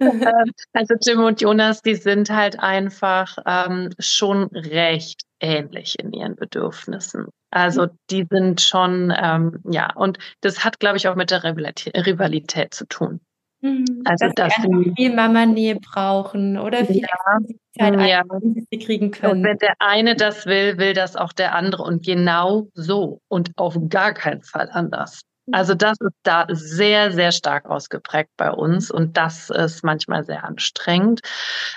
[0.00, 6.36] Ähm, also Tim und Jonas, die sind halt einfach ähm, schon recht ähnlich in ihren
[6.36, 7.26] Bedürfnissen.
[7.50, 12.74] Also die sind schon, ähm, ja, und das hat, glaube ich, auch mit der Rivalität
[12.74, 13.20] zu tun.
[13.64, 14.02] Mhm.
[14.04, 17.38] Also, dass, dass sie viel Mama-Nähe brauchen oder viel ja,
[17.78, 18.22] Zeit, ja.
[18.70, 19.38] sie kriegen können.
[19.38, 23.52] Und wenn der eine das will, will das auch der andere und genau so und
[23.56, 25.22] auf gar keinen Fall anders.
[25.52, 30.44] Also das ist da sehr, sehr stark ausgeprägt bei uns und das ist manchmal sehr
[30.44, 31.20] anstrengend.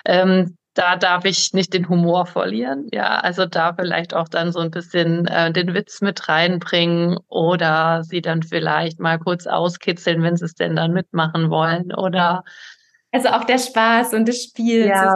[0.05, 2.87] Ähm, da darf ich nicht den Humor verlieren.
[2.93, 8.03] Ja, also da vielleicht auch dann so ein bisschen äh, den Witz mit reinbringen oder
[8.03, 12.43] sie dann vielleicht mal kurz auskitzeln, wenn sie es denn dann mitmachen wollen oder
[13.13, 15.15] also auch der Spaß und das Spiel ja,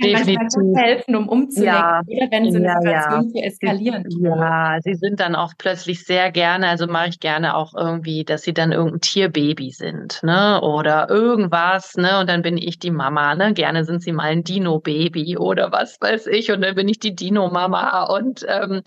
[0.00, 0.76] definitiv.
[0.76, 3.42] helfen, um umzulenken, ja, oder wenn so eine ja, Situation ja.
[3.42, 4.04] eskalieren.
[4.20, 8.42] Ja, sie sind dann auch plötzlich sehr gerne, also mache ich gerne auch irgendwie, dass
[8.42, 10.60] sie dann irgendein Tierbaby sind, ne?
[10.60, 12.20] Oder irgendwas, ne?
[12.20, 13.52] Und dann bin ich die Mama, ne?
[13.54, 16.52] Gerne sind sie mal ein Dino-Baby oder was weiß ich.
[16.52, 18.04] Und dann bin ich die Dino-Mama.
[18.04, 18.82] Und ähm,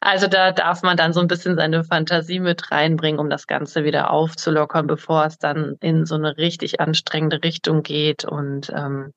[0.00, 3.84] also da darf man dann so ein bisschen seine Fantasie mit reinbringen, um das Ganze
[3.84, 9.12] wieder aufzulockern, bevor es dann in so eine richtig anstrengende Richtung geht geht und ähm,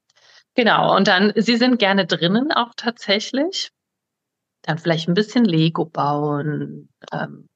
[0.53, 0.95] genau.
[0.95, 3.71] Und dann, sie sind gerne drinnen auch tatsächlich.
[4.63, 6.89] Dann vielleicht ein bisschen Lego bauen.
[7.13, 7.47] Ähm,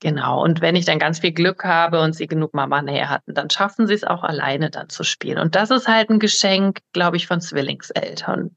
[0.00, 0.42] genau.
[0.42, 3.86] Und wenn ich dann ganz viel Glück habe und sie genug Mama-Nähe hatten, dann schaffen
[3.86, 5.38] sie es auch alleine dann zu spielen.
[5.38, 8.54] Und das ist halt ein Geschenk, glaube ich, von Zwillingseltern.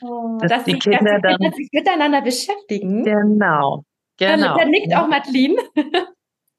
[0.00, 3.04] Oh, dass, dass die Kinder dann sich miteinander beschäftigen.
[3.04, 3.84] Genau.
[4.18, 4.56] Genau.
[4.56, 5.56] Da, da nickt auch Madeline.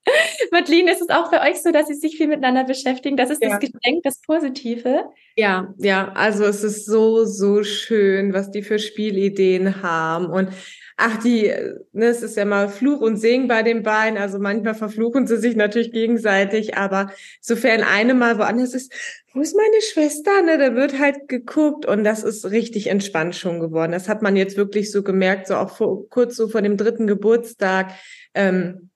[0.51, 3.17] Madeline, ist es auch für euch so, dass Sie sich viel miteinander beschäftigen?
[3.17, 3.49] Das ist ja.
[3.49, 5.05] das Geschenk, das Positive.
[5.35, 10.27] Ja, ja, also es ist so, so schön, was die für Spielideen haben.
[10.27, 10.49] Und
[10.97, 11.53] ach, die,
[11.93, 14.17] ne, es ist ja mal Fluch und Segen bei den beiden.
[14.17, 18.91] Also manchmal verfluchen sie sich natürlich gegenseitig, aber sofern eine mal woanders ist,
[19.33, 20.41] wo ist meine Schwester?
[20.41, 23.91] Ne, da wird halt geguckt und das ist richtig entspannt schon geworden.
[23.91, 27.05] Das hat man jetzt wirklich so gemerkt, so auch vor, kurz so vor dem dritten
[27.05, 27.91] Geburtstag.
[28.33, 28.89] Ähm,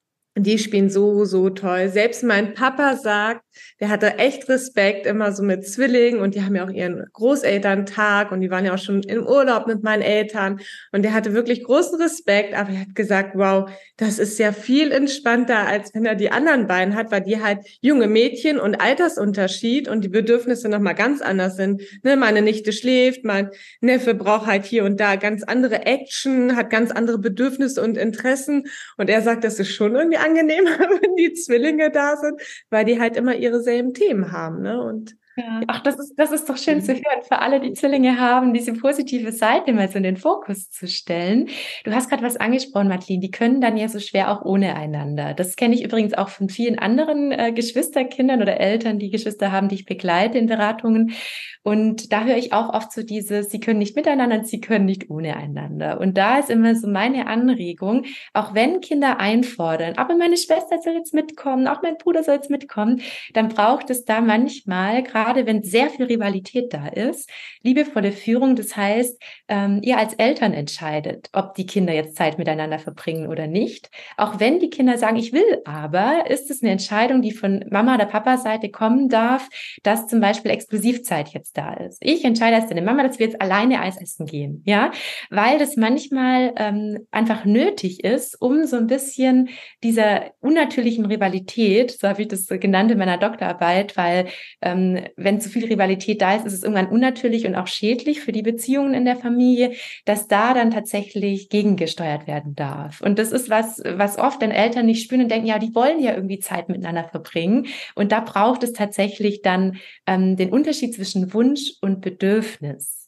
[0.43, 1.89] die spielen so, so toll.
[1.89, 3.43] Selbst mein Papa sagt,
[3.79, 8.31] der hatte echt Respekt immer so mit Zwillingen und die haben ja auch ihren Großelterntag
[8.31, 10.59] und die waren ja auch schon im Urlaub mit meinen Eltern
[10.91, 14.91] und der hatte wirklich großen Respekt, aber er hat gesagt, wow, das ist ja viel
[14.91, 19.87] entspannter, als wenn er die anderen beiden hat, weil die halt junge Mädchen und Altersunterschied
[19.87, 21.81] und die Bedürfnisse nochmal ganz anders sind.
[22.03, 26.69] Ne, meine Nichte schläft, mein Neffe braucht halt hier und da ganz andere Action, hat
[26.69, 28.65] ganz andere Bedürfnisse und Interessen
[28.97, 32.99] und er sagt, das ist schon irgendwie angenehmer, wenn die Zwillinge da sind, weil die
[32.99, 34.61] halt immer ihre selben Themen haben.
[34.61, 34.81] Ne?
[34.81, 35.61] Und ja.
[35.67, 38.73] Ach, das ist, das ist doch schön zu hören, für alle, die Zwillinge haben, diese
[38.73, 41.49] positive Seite mal so in den Fokus zu stellen.
[41.83, 45.33] Du hast gerade was angesprochen, Madeline, die können dann ja so schwer auch ohne einander.
[45.33, 49.69] Das kenne ich übrigens auch von vielen anderen äh, Geschwisterkindern oder Eltern, die Geschwister haben,
[49.69, 51.13] die ich begleite in Beratungen.
[51.63, 54.85] Und da höre ich auch oft so dieses, sie können nicht miteinander und sie können
[54.85, 55.99] nicht ohne einander.
[55.99, 60.93] Und da ist immer so meine Anregung, auch wenn Kinder einfordern, aber meine Schwester soll
[60.93, 63.01] jetzt mitkommen, auch mein Bruder soll jetzt mitkommen,
[63.33, 67.29] dann braucht es da manchmal gerade gerade wenn sehr viel Rivalität da ist,
[67.63, 72.79] liebevolle Führung, das heißt, ähm, ihr als Eltern entscheidet, ob die Kinder jetzt Zeit miteinander
[72.79, 73.89] verbringen oder nicht.
[74.17, 77.95] Auch wenn die Kinder sagen, ich will aber, ist es eine Entscheidung, die von Mama
[77.95, 79.47] oder Papa Seite kommen darf,
[79.83, 81.99] dass zum Beispiel Exklusivzeit jetzt da ist.
[82.01, 84.91] Ich entscheide als deine Mama, dass wir jetzt alleine Eis essen gehen, ja,
[85.29, 89.49] weil das manchmal ähm, einfach nötig ist, um so ein bisschen
[89.81, 94.27] dieser unnatürlichen Rivalität, so habe ich das genannt in meiner Doktorarbeit, weil
[94.61, 98.31] ähm, wenn zu viel Rivalität da ist, ist es irgendwann unnatürlich und auch schädlich für
[98.31, 99.73] die Beziehungen in der Familie,
[100.05, 103.01] dass da dann tatsächlich gegengesteuert werden darf.
[103.01, 106.01] Und das ist was, was oft dann Eltern nicht spüren und denken, ja, die wollen
[106.01, 107.67] ja irgendwie Zeit miteinander verbringen.
[107.95, 113.00] Und da braucht es tatsächlich dann ähm, den Unterschied zwischen Wunsch und Bedürfnis.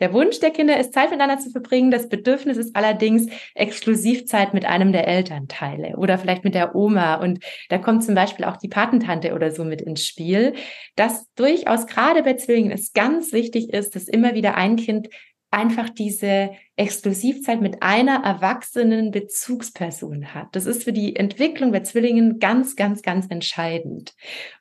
[0.00, 1.90] Der Wunsch der Kinder ist, Zeit miteinander zu verbringen.
[1.90, 7.16] Das Bedürfnis ist allerdings Exklusivzeit mit einem der Elternteile oder vielleicht mit der Oma.
[7.16, 10.54] Und da kommt zum Beispiel auch die Patentante oder so mit ins Spiel.
[10.96, 15.08] Dass durchaus gerade bei Zwillingen es ganz wichtig ist, dass immer wieder ein Kind
[15.50, 20.48] einfach diese Exklusivzeit mit einer erwachsenen Bezugsperson hat.
[20.52, 24.14] Das ist für die Entwicklung bei Zwillingen ganz, ganz, ganz entscheidend.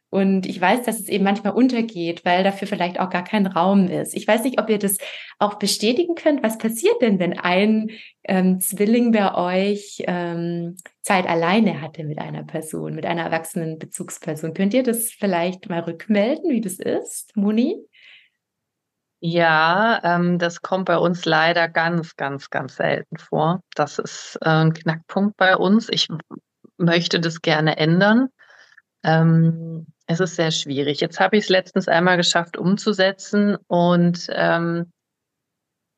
[0.09, 3.87] Und ich weiß, dass es eben manchmal untergeht, weil dafür vielleicht auch gar kein Raum
[3.87, 4.15] ist.
[4.15, 4.97] Ich weiß nicht, ob ihr das
[5.37, 6.43] auch bestätigen könnt.
[6.43, 7.89] Was passiert denn, wenn ein
[8.23, 14.53] ähm, Zwilling bei euch ähm, Zeit alleine hatte mit einer Person, mit einer erwachsenen Bezugsperson?
[14.53, 17.75] Könnt ihr das vielleicht mal rückmelden, wie das ist, Moni?
[19.19, 23.61] Ja, ähm, das kommt bei uns leider ganz, ganz, ganz selten vor.
[23.75, 25.89] Das ist äh, ein Knackpunkt bei uns.
[25.89, 26.07] Ich
[26.77, 28.29] möchte das gerne ändern.
[29.07, 30.99] Ähm, es ist sehr schwierig.
[31.01, 34.91] Jetzt habe ich es letztens einmal geschafft umzusetzen und ähm,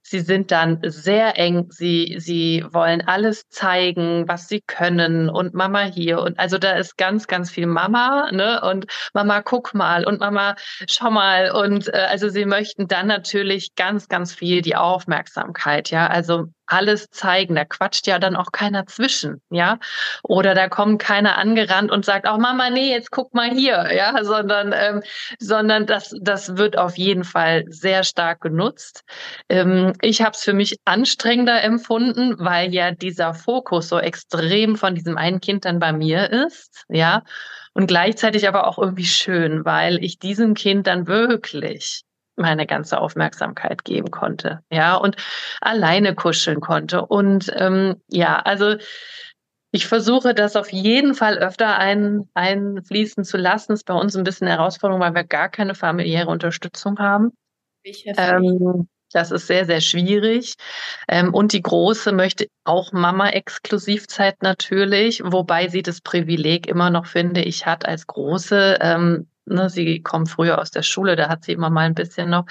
[0.10, 1.68] Sie sind dann sehr eng.
[1.70, 6.20] Sie, sie wollen alles zeigen, was sie können und Mama hier.
[6.22, 8.60] Und also da ist ganz, ganz viel Mama, ne?
[8.62, 10.56] Und Mama, guck mal und Mama,
[10.90, 11.52] schau mal.
[11.52, 16.08] Und äh, also sie möchten dann natürlich ganz, ganz viel die Aufmerksamkeit, ja.
[16.08, 17.56] Also alles zeigen.
[17.56, 19.80] Da quatscht ja dann auch keiner zwischen, ja.
[20.24, 23.90] Oder da kommt keiner angerannt und sagt, auch oh, Mama, nee, jetzt guck mal hier,
[23.96, 25.02] ja, sondern, ähm,
[25.40, 29.04] sondern das, das wird auf jeden Fall sehr stark genutzt.
[29.50, 34.96] Ähm, ich habe es für mich anstrengender empfunden, weil ja dieser Fokus so extrem von
[34.96, 37.24] diesem einen Kind dann bei mir ist, ja.
[37.74, 42.04] Und gleichzeitig aber auch irgendwie schön, weil ich diesem Kind dann wirklich
[42.40, 45.16] meine ganze Aufmerksamkeit geben konnte, ja, und
[45.62, 47.06] alleine kuscheln konnte.
[47.06, 48.76] Und ähm, ja, also
[49.72, 53.74] ich versuche das auf jeden Fall öfter ein, einfließen zu lassen.
[53.74, 57.32] Das ist bei uns ein bisschen eine Herausforderung, weil wir gar keine familiäre Unterstützung haben.
[58.18, 60.56] Ähm, das ist sehr, sehr schwierig.
[61.08, 67.42] Ähm, und die Große möchte auch Mama-Exklusivzeit natürlich, wobei sie das Privileg immer noch, finde
[67.42, 71.54] ich, hat als Große, ähm, Ne, sie kommt früher aus der Schule, da hat sie
[71.54, 72.46] immer mal ein bisschen noch.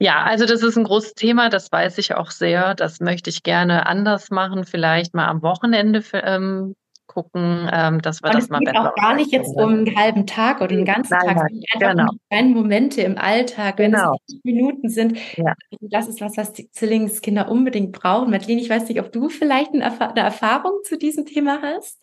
[0.00, 2.74] Ja, also das ist ein großes Thema, das weiß ich auch sehr.
[2.74, 6.76] Das möchte ich gerne anders machen, vielleicht mal am Wochenende für, ähm,
[7.08, 8.70] gucken, ähm, dass wir Und das mal besser.
[8.70, 11.36] Es geht auch gar nicht jetzt um einen halben Tag oder einen ganzen nein, Tag,
[11.36, 12.12] nein, einfach genau.
[12.12, 14.14] um kleine Momente im Alltag, wenn genau.
[14.28, 15.18] es Minuten sind.
[15.36, 15.54] Ja.
[15.80, 18.30] Das ist was, was die Zwillingskinder unbedingt brauchen.
[18.30, 19.84] Madeline, ich weiß nicht, ob du vielleicht eine,
[20.16, 22.00] Erfahrung zu diesem Thema hast?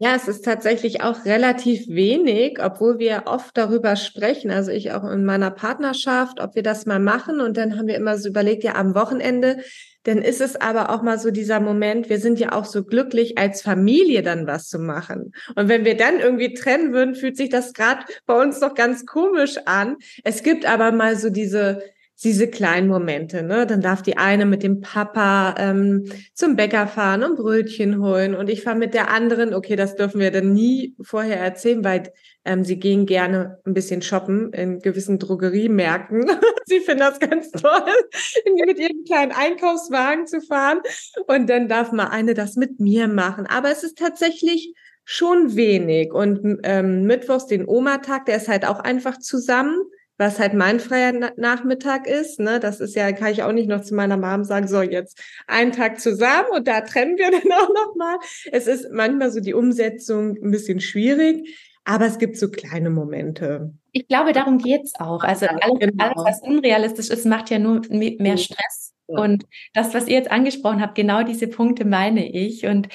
[0.00, 4.52] Ja, es ist tatsächlich auch relativ wenig, obwohl wir oft darüber sprechen.
[4.52, 7.40] Also ich auch in meiner Partnerschaft, ob wir das mal machen.
[7.40, 9.56] Und dann haben wir immer so überlegt, ja, am Wochenende.
[10.04, 13.38] Dann ist es aber auch mal so dieser Moment, wir sind ja auch so glücklich,
[13.38, 15.32] als Familie dann was zu machen.
[15.56, 19.04] Und wenn wir dann irgendwie trennen würden, fühlt sich das gerade bei uns doch ganz
[19.04, 19.96] komisch an.
[20.22, 21.82] Es gibt aber mal so diese,
[22.24, 23.64] diese kleinen Momente, ne?
[23.64, 26.04] Dann darf die eine mit dem Papa ähm,
[26.34, 29.54] zum Bäcker fahren und Brötchen holen und ich fahre mit der anderen.
[29.54, 32.12] Okay, das dürfen wir dann nie vorher erzählen, weil
[32.44, 36.28] ähm, sie gehen gerne ein bisschen shoppen in gewissen Drogeriemärkten.
[36.66, 37.92] sie finden das ganz toll,
[38.66, 40.80] mit ihrem kleinen Einkaufswagen zu fahren.
[41.28, 43.46] Und dann darf mal eine das mit mir machen.
[43.46, 46.12] Aber es ist tatsächlich schon wenig.
[46.12, 49.82] Und ähm, mittwochs den Oma-Tag, der ist halt auch einfach zusammen
[50.18, 52.40] was halt mein freier Nachmittag ist.
[52.40, 52.60] Ne?
[52.60, 55.72] Das ist ja, kann ich auch nicht noch zu meiner Mom sagen, so jetzt einen
[55.72, 58.18] Tag zusammen und da trennen wir dann auch noch mal.
[58.50, 63.72] Es ist manchmal so die Umsetzung ein bisschen schwierig, aber es gibt so kleine Momente.
[63.92, 65.22] Ich glaube, darum geht's auch.
[65.22, 66.04] Also alles, genau.
[66.04, 68.92] alles, was unrealistisch ist, macht ja nur mehr Stress.
[69.06, 72.66] Und das, was ihr jetzt angesprochen habt, genau diese Punkte meine ich.
[72.66, 72.88] Und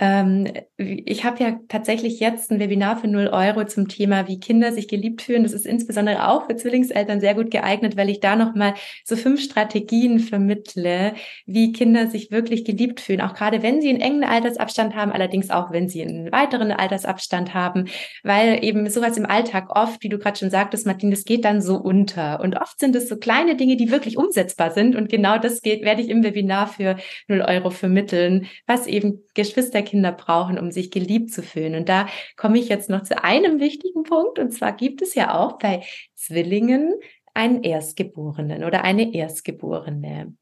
[0.00, 4.86] ich habe ja tatsächlich jetzt ein Webinar für 0 Euro zum Thema, wie Kinder sich
[4.86, 5.42] geliebt fühlen.
[5.42, 9.42] Das ist insbesondere auch für Zwillingseltern sehr gut geeignet, weil ich da nochmal so fünf
[9.42, 11.14] Strategien vermittle,
[11.46, 13.20] wie Kinder sich wirklich geliebt fühlen.
[13.20, 17.52] Auch gerade wenn sie einen engen Altersabstand haben, allerdings auch wenn sie einen weiteren Altersabstand
[17.52, 17.86] haben,
[18.22, 21.60] weil eben sowas im Alltag oft, wie du gerade schon sagtest, Martin, das geht dann
[21.60, 22.38] so unter.
[22.38, 24.94] Und oft sind es so kleine Dinge, die wirklich umsetzbar sind.
[24.94, 29.82] Und genau das geht, werde ich im Webinar für 0 Euro vermitteln, was eben Geschwister
[29.88, 31.74] Kinder brauchen, um sich geliebt zu fühlen.
[31.74, 34.38] Und da komme ich jetzt noch zu einem wichtigen Punkt.
[34.38, 35.82] Und zwar gibt es ja auch bei
[36.14, 36.94] Zwillingen
[37.38, 40.34] einen Erstgeborenen oder eine Erstgeborene.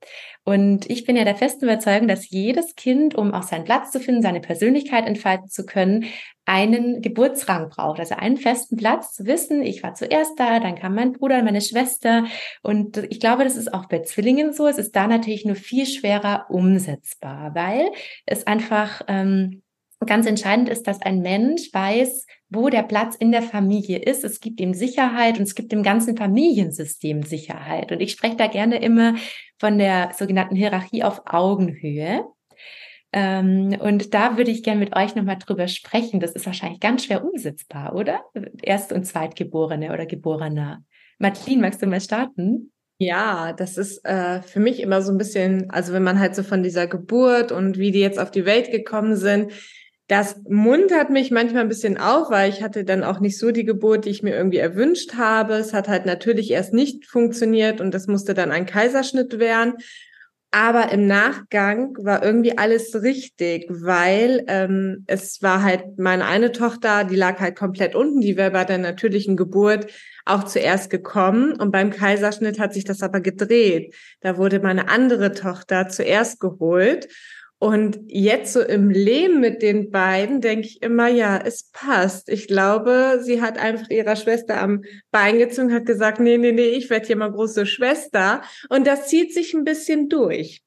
[0.45, 4.01] Und ich bin ja der festen Überzeugung, dass jedes Kind, um auch seinen Platz zu
[4.01, 6.07] finden, seine Persönlichkeit entfalten zu können,
[6.47, 10.95] einen Geburtsrang braucht, also einen festen Platz zu wissen, ich war zuerst da, dann kam
[10.95, 12.25] mein Bruder, meine Schwester.
[12.63, 14.67] Und ich glaube, das ist auch bei Zwillingen so.
[14.67, 17.91] Es ist da natürlich nur viel schwerer umsetzbar, weil
[18.25, 19.63] es einfach ähm,
[20.05, 24.25] ganz entscheidend ist, dass ein Mensch weiß, wo der Platz in der Familie ist.
[24.25, 27.93] Es gibt ihm Sicherheit und es gibt dem ganzen Familiensystem Sicherheit.
[27.93, 29.15] Und ich spreche da gerne immer
[29.59, 32.25] von der sogenannten Hierarchie auf Augenhöhe.
[33.13, 36.21] Ähm, und da würde ich gerne mit euch nochmal drüber sprechen.
[36.21, 38.21] Das ist wahrscheinlich ganz schwer umsetzbar, oder?
[38.63, 40.85] Erst- und Zweitgeborene oder Geborener.
[41.19, 42.73] Madeline, magst du mal starten?
[42.99, 46.43] Ja, das ist äh, für mich immer so ein bisschen, also wenn man halt so
[46.43, 49.53] von dieser Geburt und wie die jetzt auf die Welt gekommen sind,
[50.09, 53.65] das muntert mich manchmal ein bisschen auf, weil ich hatte dann auch nicht so die
[53.65, 55.55] Geburt, die ich mir irgendwie erwünscht habe.
[55.55, 59.75] Es hat halt natürlich erst nicht funktioniert und das musste dann ein Kaiserschnitt werden.
[60.53, 67.03] Aber im Nachgang war irgendwie alles richtig, weil ähm, es war halt meine eine Tochter,
[67.03, 69.91] die lag halt komplett unten, die wäre bei der natürlichen Geburt
[70.25, 73.95] auch zuerst gekommen und beim Kaiserschnitt hat sich das aber gedreht.
[74.21, 77.09] Da wurde meine andere Tochter zuerst geholt
[77.59, 82.29] und jetzt so im Leben mit den beiden denke ich immer, ja, es passt.
[82.29, 86.69] Ich glaube, sie hat einfach ihrer Schwester am Bein gezogen, hat gesagt, nee, nee, nee,
[86.69, 88.43] ich werde hier mal große Schwester.
[88.69, 90.63] Und das zieht sich ein bisschen durch.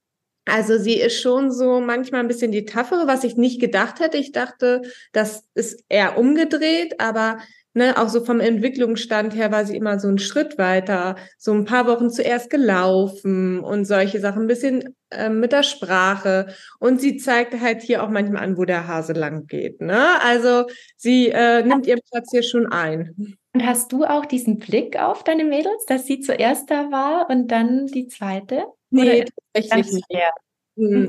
[0.45, 4.17] Also sie ist schon so manchmal ein bisschen die taffere, was ich nicht gedacht hätte.
[4.17, 7.37] Ich dachte, das ist eher umgedreht, aber
[7.73, 11.65] ne, auch so vom Entwicklungsstand her war sie immer so einen Schritt weiter, so ein
[11.65, 16.47] paar Wochen zuerst gelaufen und solche Sachen, ein bisschen äh, mit der Sprache.
[16.79, 19.81] Und sie zeigte halt hier auch manchmal an, wo der Hase lang geht.
[19.81, 20.21] Ne?
[20.21, 20.65] Also
[20.97, 23.37] sie äh, nimmt ihren Platz hier schon ein.
[23.53, 27.47] Und hast du auch diesen Blick auf deine Mädels, dass sie zuerst da war und
[27.47, 28.65] dann die zweite?
[28.91, 30.21] Nee, tatsächlich nicht.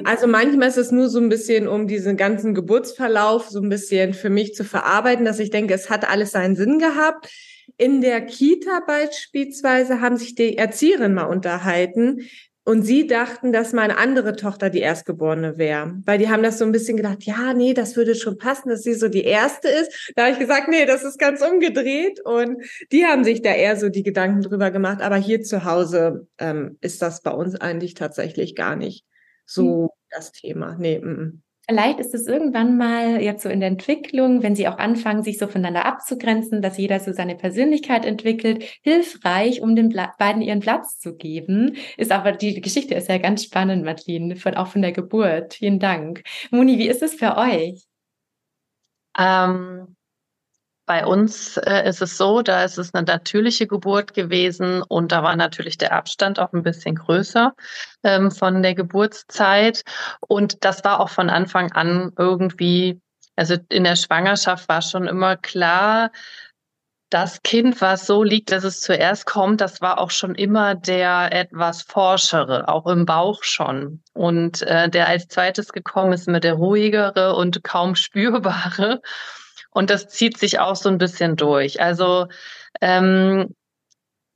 [0.04, 4.14] Also manchmal ist es nur so ein bisschen, um diesen ganzen Geburtsverlauf so ein bisschen
[4.14, 7.30] für mich zu verarbeiten, dass ich denke, es hat alles seinen Sinn gehabt.
[7.76, 12.22] In der Kita beispielsweise haben sich die Erzieherinnen mal unterhalten
[12.64, 16.64] und sie dachten, dass meine andere Tochter die Erstgeborene wäre, weil die haben das so
[16.64, 20.12] ein bisschen gedacht, ja, nee, das würde schon passen, dass sie so die Erste ist.
[20.14, 23.76] Da habe ich gesagt, nee, das ist ganz umgedreht und die haben sich da eher
[23.76, 25.00] so die Gedanken drüber gemacht.
[25.00, 29.04] Aber hier zu Hause ähm, ist das bei uns eigentlich tatsächlich gar nicht
[29.50, 29.88] so mhm.
[30.10, 30.76] das Thema.
[30.78, 31.40] Nee, m -m.
[31.68, 35.38] Vielleicht ist es irgendwann mal jetzt so in der Entwicklung, wenn sie auch anfangen, sich
[35.38, 40.58] so voneinander abzugrenzen, dass jeder so seine Persönlichkeit entwickelt, hilfreich, um den Pla beiden ihren
[40.58, 41.76] Platz zu geben.
[41.96, 45.54] Ist aber die Geschichte ist ja ganz spannend, Madeline, von, auch von der Geburt.
[45.54, 46.24] Vielen Dank.
[46.50, 47.84] Moni, wie ist es für euch?
[49.16, 49.94] Ähm,
[50.90, 55.22] bei uns äh, ist es so, da ist es eine natürliche Geburt gewesen und da
[55.22, 57.54] war natürlich der Abstand auch ein bisschen größer
[58.02, 59.84] ähm, von der Geburtszeit.
[60.18, 63.00] Und das war auch von Anfang an irgendwie,
[63.36, 66.10] also in der Schwangerschaft war schon immer klar,
[67.08, 71.28] das Kind, was so liegt, dass es zuerst kommt, das war auch schon immer der
[71.30, 74.02] etwas forschere, auch im Bauch schon.
[74.12, 79.00] Und äh, der als zweites gekommen ist mit der ruhigere und kaum spürbare.
[79.70, 81.80] Und das zieht sich auch so ein bisschen durch.
[81.80, 82.26] Also
[82.80, 83.54] ähm,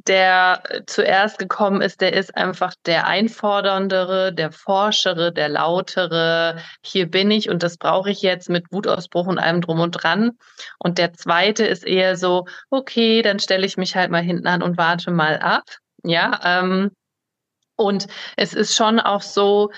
[0.06, 6.58] der zuerst gekommen ist, der ist einfach der einforderndere, der forschere, der lautere.
[6.82, 10.32] Hier bin ich und das brauche ich jetzt mit Wutausbruch und allem drum und dran.
[10.78, 14.62] Und der zweite ist eher so, okay, dann stelle ich mich halt mal hinten an
[14.62, 15.64] und warte mal ab.
[16.02, 16.90] Ja, ähm,
[17.76, 19.70] und es ist schon auch so,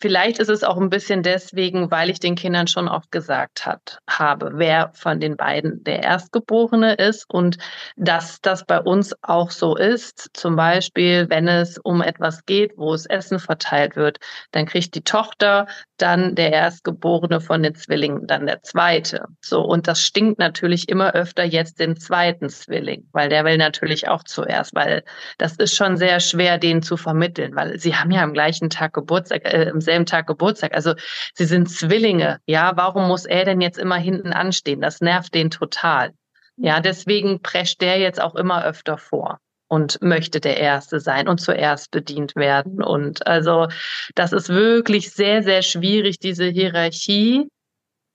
[0.00, 3.98] Vielleicht ist es auch ein bisschen deswegen, weil ich den Kindern schon oft gesagt hat,
[4.08, 7.58] habe, wer von den beiden der Erstgeborene ist und
[7.96, 10.30] dass das bei uns auch so ist.
[10.34, 14.18] Zum Beispiel, wenn es um etwas geht, wo es Essen verteilt wird,
[14.52, 15.66] dann kriegt die Tochter
[15.98, 19.26] dann der Erstgeborene von den Zwillingen, dann der zweite.
[19.40, 19.62] So.
[19.62, 24.22] Und das stinkt natürlich immer öfter jetzt den zweiten Zwilling, weil der will natürlich auch
[24.22, 25.02] zuerst, weil
[25.38, 28.92] das ist schon sehr schwer, den zu vermitteln, weil sie haben ja am gleichen Tag
[28.94, 30.74] Geburtstag, äh, selben Tag Geburtstag.
[30.74, 30.94] Also
[31.34, 32.38] sie sind Zwillinge.
[32.46, 34.80] Ja, warum muss er denn jetzt immer hinten anstehen?
[34.80, 36.12] Das nervt den total.
[36.56, 41.40] Ja, deswegen prescht der jetzt auch immer öfter vor und möchte der Erste sein und
[41.40, 42.82] zuerst bedient werden.
[42.82, 43.68] Und also
[44.14, 47.48] das ist wirklich sehr, sehr schwierig, diese Hierarchie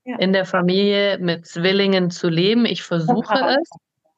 [0.06, 0.18] ja.
[0.18, 2.66] in der Familie mit Zwillingen zu leben.
[2.66, 3.70] Ich versuche es.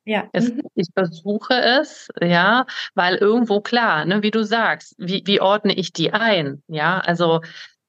[0.08, 0.30] Ja.
[0.34, 0.62] Es, mhm.
[0.76, 5.94] Ich versuche es, ja, weil irgendwo klar, ne, wie du sagst, wie, wie ordne ich
[5.94, 6.62] die ein?
[6.68, 7.42] Ja, also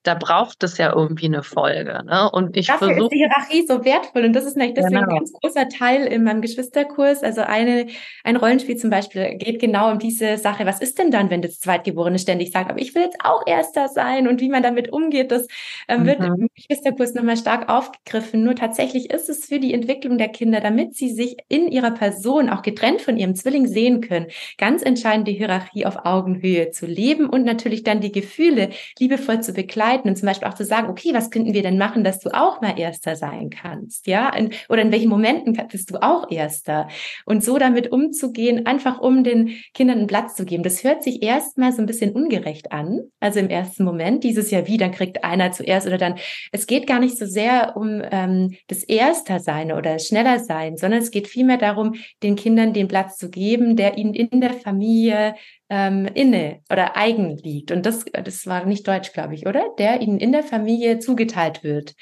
[0.07, 2.05] da braucht es ja irgendwie eine Folge.
[2.05, 2.31] Ne?
[2.31, 5.11] Und ich Dafür versuch, ist die Hierarchie so wertvoll und das ist nämlich deswegen genau.
[5.11, 7.23] ein ganz großer Teil in meinem Geschwisterkurs.
[7.23, 7.87] Also eine,
[8.23, 10.65] ein Rollenspiel zum Beispiel geht genau um diese Sache.
[10.65, 13.89] Was ist denn dann, wenn das Zweitgeborene ständig sagt, aber ich will jetzt auch Erster
[13.89, 15.49] sein und wie man damit umgeht, das
[15.89, 16.07] mhm.
[16.07, 18.45] wird im Geschwisterkurs nochmal stark aufgegriffen.
[18.45, 22.49] Nur tatsächlich ist es für die Entwicklung der Kinder, damit sie sich in ihrer Person
[22.49, 24.27] auch getrennt von ihrem Zwilling sehen können,
[24.57, 29.53] ganz entscheidend die Hierarchie auf Augenhöhe zu leben und natürlich dann die Gefühle liebevoll zu
[29.53, 32.21] begleiten begleiten und zum Beispiel auch zu sagen, okay, was könnten wir denn machen, dass
[32.21, 34.33] du auch mal Erster sein kannst, ja?
[34.69, 36.89] Oder in welchen Momenten bist du auch Erster?
[37.25, 40.63] Und so damit umzugehen, einfach um den Kindern einen Platz zu geben.
[40.63, 43.01] Das hört sich erstmal so ein bisschen ungerecht an.
[43.21, 46.17] Also im ersten Moment, dieses Jahr wie, dann kriegt einer zuerst oder dann,
[46.53, 51.01] es geht gar nicht so sehr um ähm, das Erster sein oder schneller sein, sondern
[51.01, 55.35] es geht vielmehr darum, den Kindern den Platz zu geben, der ihnen in der Familie
[55.69, 57.71] ähm, inne oder eigen liegt.
[57.73, 59.65] Und das, das war nicht deutsch, glaube ich, oder?
[59.79, 61.95] Der ihnen in der Familie zugeteilt wird.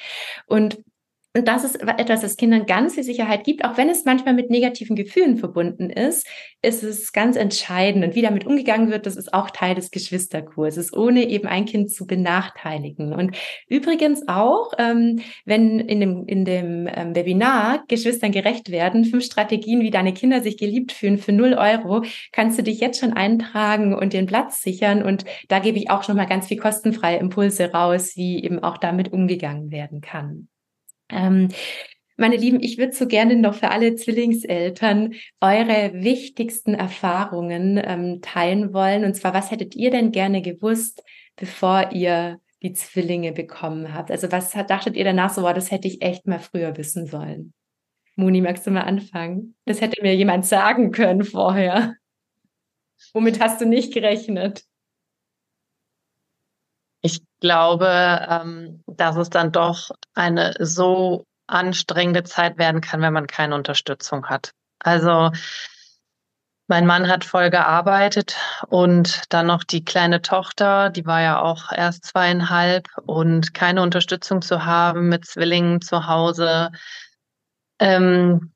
[0.46, 0.78] Und
[1.36, 4.50] und das ist etwas, das Kindern ganz viel Sicherheit gibt, auch wenn es manchmal mit
[4.50, 6.28] negativen Gefühlen verbunden ist,
[6.62, 8.04] ist es ganz entscheidend.
[8.04, 11.90] Und wie damit umgegangen wird, das ist auch Teil des Geschwisterkurses, ohne eben ein Kind
[11.90, 13.12] zu benachteiligen.
[13.12, 13.36] Und
[13.68, 19.80] übrigens auch, ähm, wenn in dem, in dem ähm, Webinar Geschwistern gerecht werden, fünf Strategien,
[19.80, 23.92] wie deine Kinder sich geliebt fühlen für null Euro, kannst du dich jetzt schon eintragen
[23.92, 25.02] und den Platz sichern.
[25.02, 28.78] Und da gebe ich auch schon mal ganz viel kostenfreie Impulse raus, wie eben auch
[28.78, 30.46] damit umgegangen werden kann.
[31.10, 31.48] Ähm,
[32.16, 38.72] meine Lieben, ich würde so gerne noch für alle Zwillingseltern eure wichtigsten Erfahrungen ähm, teilen
[38.72, 39.04] wollen.
[39.04, 41.02] Und zwar, was hättet ihr denn gerne gewusst,
[41.36, 44.12] bevor ihr die Zwillinge bekommen habt?
[44.12, 47.52] Also was dachtet ihr danach so, wow, das hätte ich echt mal früher wissen sollen?
[48.16, 49.56] Moni, magst du mal anfangen?
[49.64, 51.94] Das hätte mir jemand sagen können vorher.
[53.12, 54.64] Womit hast du nicht gerechnet?
[57.44, 63.54] Glaube, ähm, dass es dann doch eine so anstrengende Zeit werden kann, wenn man keine
[63.54, 64.52] Unterstützung hat.
[64.78, 65.30] Also
[66.68, 68.38] mein Mann hat voll gearbeitet
[68.68, 74.40] und dann noch die kleine Tochter, die war ja auch erst zweieinhalb und keine Unterstützung
[74.40, 76.70] zu haben mit Zwillingen zu Hause.
[77.78, 78.54] Ähm,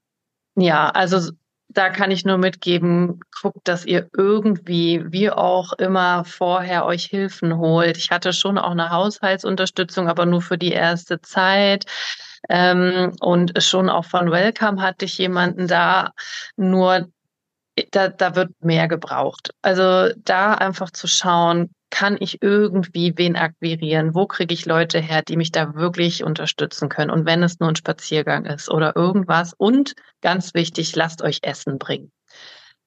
[0.56, 1.30] ja, also
[1.68, 7.58] da kann ich nur mitgeben, guckt, dass ihr irgendwie, wie auch immer, vorher euch Hilfen
[7.58, 7.98] holt.
[7.98, 11.84] Ich hatte schon auch eine Haushaltsunterstützung, aber nur für die erste Zeit.
[12.48, 16.12] Ähm, und schon auch von Welcome hatte ich jemanden da,
[16.56, 17.08] nur
[17.90, 19.50] da, da wird mehr gebraucht.
[19.62, 24.14] Also da einfach zu schauen, kann ich irgendwie wen akquirieren?
[24.14, 27.10] Wo kriege ich Leute her, die mich da wirklich unterstützen können?
[27.10, 29.54] Und wenn es nur ein Spaziergang ist oder irgendwas.
[29.54, 32.12] Und ganz wichtig, lasst euch Essen bringen.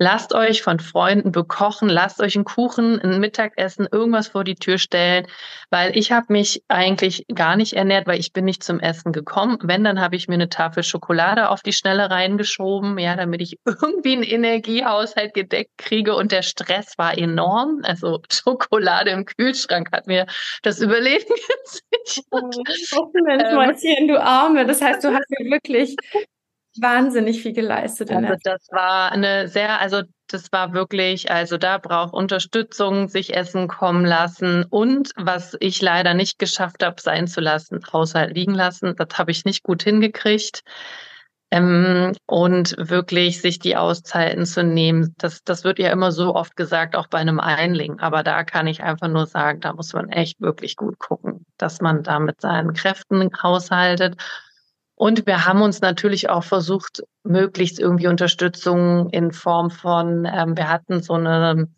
[0.03, 4.79] Lasst euch von Freunden bekochen, lasst euch einen Kuchen, ein Mittagessen, irgendwas vor die Tür
[4.79, 5.27] stellen,
[5.69, 9.59] weil ich habe mich eigentlich gar nicht ernährt, weil ich bin nicht zum Essen gekommen.
[9.61, 13.59] Wenn, dann habe ich mir eine Tafel Schokolade auf die Schnelle reingeschoben, ja, damit ich
[13.65, 17.81] irgendwie einen Energiehaushalt gedeckt kriege und der Stress war enorm.
[17.83, 20.25] Also Schokolade im Kühlschrank hat mir
[20.63, 21.25] das Überleben
[21.63, 22.25] gesichert.
[22.31, 24.65] Oh, Mensch, ähm, du Arme.
[24.65, 25.95] Das heißt, du hast mir wirklich
[26.79, 28.11] wahnsinnig viel geleistet.
[28.11, 33.67] Also das war eine sehr, also das war wirklich, also da braucht Unterstützung, sich Essen
[33.67, 38.95] kommen lassen und was ich leider nicht geschafft habe, sein zu lassen, Haushalt liegen lassen.
[38.95, 40.61] Das habe ich nicht gut hingekriegt.
[41.53, 46.55] Ähm, und wirklich sich die Auszeiten zu nehmen, das, das wird ja immer so oft
[46.55, 47.99] gesagt, auch bei einem Einling.
[47.99, 51.81] Aber da kann ich einfach nur sagen, da muss man echt wirklich gut gucken, dass
[51.81, 54.15] man da mit seinen Kräften haushaltet
[55.01, 60.69] und wir haben uns natürlich auch versucht, möglichst irgendwie Unterstützung in Form von, ähm, wir
[60.69, 61.69] hatten so eine,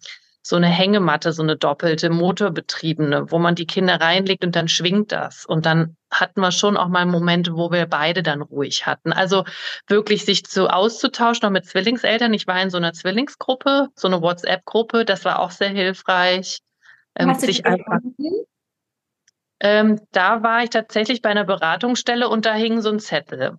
[0.41, 5.13] so eine Hängematte, so eine doppelte motorbetriebene, wo man die Kinder reinlegt und dann schwingt
[5.13, 5.45] das.
[5.45, 9.13] Und dann hatten wir schon auch mal Momente, wo wir beide dann ruhig hatten.
[9.13, 9.45] Also
[9.87, 12.33] wirklich sich zu auszutauschen, auch mit Zwillingseltern.
[12.33, 16.59] Ich war in so einer Zwillingsgruppe, so eine WhatsApp-Gruppe, das war auch sehr hilfreich.
[17.15, 17.99] Ähm, sich einfach,
[19.63, 23.57] ähm, da war ich tatsächlich bei einer Beratungsstelle und da hing so ein Zettel.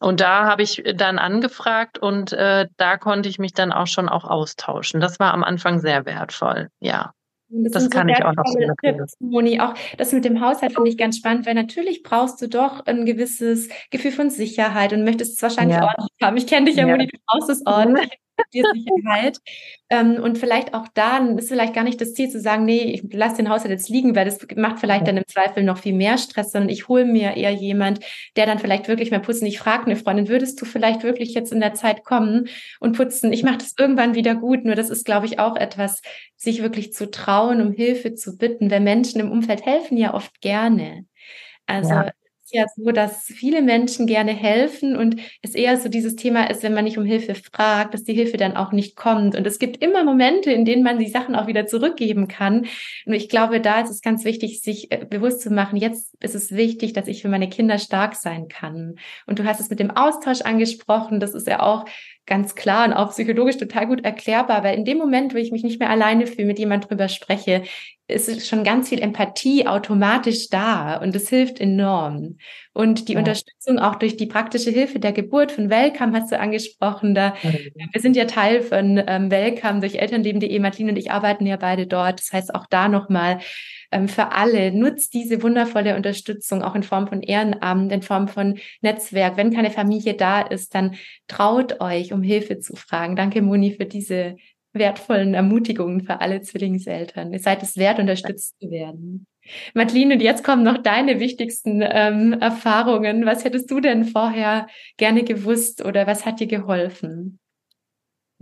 [0.00, 4.08] Und da habe ich dann angefragt und äh, da konnte ich mich dann auch schon
[4.08, 5.00] auch austauschen.
[5.00, 7.12] Das war am Anfang sehr wertvoll, ja.
[7.54, 8.44] Das, das kann so ich auch noch
[8.82, 9.60] Tipps, Moni.
[9.60, 13.04] Auch das mit dem Haushalt finde ich ganz spannend, weil natürlich brauchst du doch ein
[13.04, 15.82] gewisses Gefühl von Sicherheit und möchtest es wahrscheinlich ja.
[15.82, 16.36] ordentlich haben.
[16.38, 18.08] Ich kenne dich ja, ja, Moni, du brauchst es ordentlich
[18.52, 19.38] dir Sicherheit.
[19.90, 23.12] ähm, und vielleicht auch da ist vielleicht gar nicht das Ziel zu sagen, nee, ich
[23.12, 26.18] lasse den Haushalt jetzt liegen, weil das macht vielleicht dann im Zweifel noch viel mehr
[26.18, 28.00] Stress, sondern ich hole mir eher jemand,
[28.36, 29.46] der dann vielleicht wirklich mehr putzen.
[29.46, 32.48] Ich frage eine Freundin, würdest du vielleicht wirklich jetzt in der Zeit kommen
[32.80, 33.32] und putzen?
[33.32, 34.64] Ich mache das irgendwann wieder gut.
[34.64, 36.02] Nur das ist, glaube ich, auch etwas,
[36.36, 40.40] sich wirklich zu trauen, um Hilfe zu bitten, weil Menschen im Umfeld helfen ja oft
[40.40, 41.06] gerne.
[41.66, 42.10] Also ja
[42.52, 46.74] ja so, dass viele Menschen gerne helfen und es eher so dieses Thema ist, wenn
[46.74, 49.34] man nicht um Hilfe fragt, dass die Hilfe dann auch nicht kommt.
[49.34, 52.66] Und es gibt immer Momente, in denen man die Sachen auch wieder zurückgeben kann.
[53.06, 56.34] Und ich glaube, da ist es ganz wichtig, sich äh, bewusst zu machen, jetzt ist
[56.34, 58.96] es wichtig, dass ich für meine Kinder stark sein kann.
[59.26, 61.20] Und du hast es mit dem Austausch angesprochen.
[61.20, 61.84] Das ist ja auch
[62.26, 65.64] ganz klar und auch psychologisch total gut erklärbar, weil in dem Moment, wo ich mich
[65.64, 67.62] nicht mehr alleine fühle, mit jemand drüber spreche,
[68.06, 72.36] ist schon ganz viel Empathie automatisch da und es hilft enorm.
[72.72, 73.18] Und die ja.
[73.18, 77.14] Unterstützung auch durch die praktische Hilfe der Geburt von Welcome hast du angesprochen.
[77.14, 77.50] Da, ja.
[77.90, 80.58] Wir sind ja Teil von ähm, Welcome durch Elternleben.de.
[80.58, 82.20] Martin und ich arbeiten ja beide dort.
[82.20, 83.40] Das heißt auch da nochmal
[84.08, 89.36] für alle, nutzt diese wundervolle Unterstützung auch in Form von Ehrenamt, in Form von Netzwerk.
[89.36, 90.94] Wenn keine Familie da ist, dann
[91.28, 93.16] traut euch, um Hilfe zu fragen.
[93.16, 94.36] Danke, Moni, für diese
[94.72, 97.32] wertvollen Ermutigungen für alle Zwillingseltern.
[97.32, 99.26] Ihr seid es wert, unterstützt zu werden.
[99.74, 103.26] Madeline, und jetzt kommen noch deine wichtigsten ähm, Erfahrungen.
[103.26, 104.66] Was hättest du denn vorher
[104.96, 107.38] gerne gewusst oder was hat dir geholfen?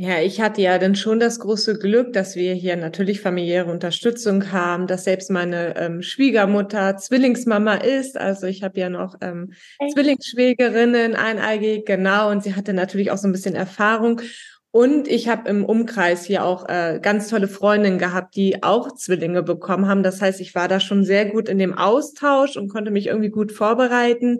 [0.03, 4.51] Ja, ich hatte ja dann schon das große Glück, dass wir hier natürlich familiäre Unterstützung
[4.51, 8.17] haben, dass selbst meine ähm, Schwiegermutter Zwillingsmama ist.
[8.17, 9.53] Also ich habe ja noch ähm,
[9.93, 12.31] Zwillingsschwägerinnen, eineigig, genau.
[12.31, 14.23] Und sie hatte natürlich auch so ein bisschen Erfahrung.
[14.71, 19.43] Und ich habe im Umkreis hier auch äh, ganz tolle Freundinnen gehabt, die auch Zwillinge
[19.43, 20.03] bekommen haben.
[20.03, 23.29] Das heißt, ich war da schon sehr gut in dem Austausch und konnte mich irgendwie
[23.29, 24.39] gut vorbereiten.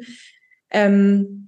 [0.71, 1.40] Ähm,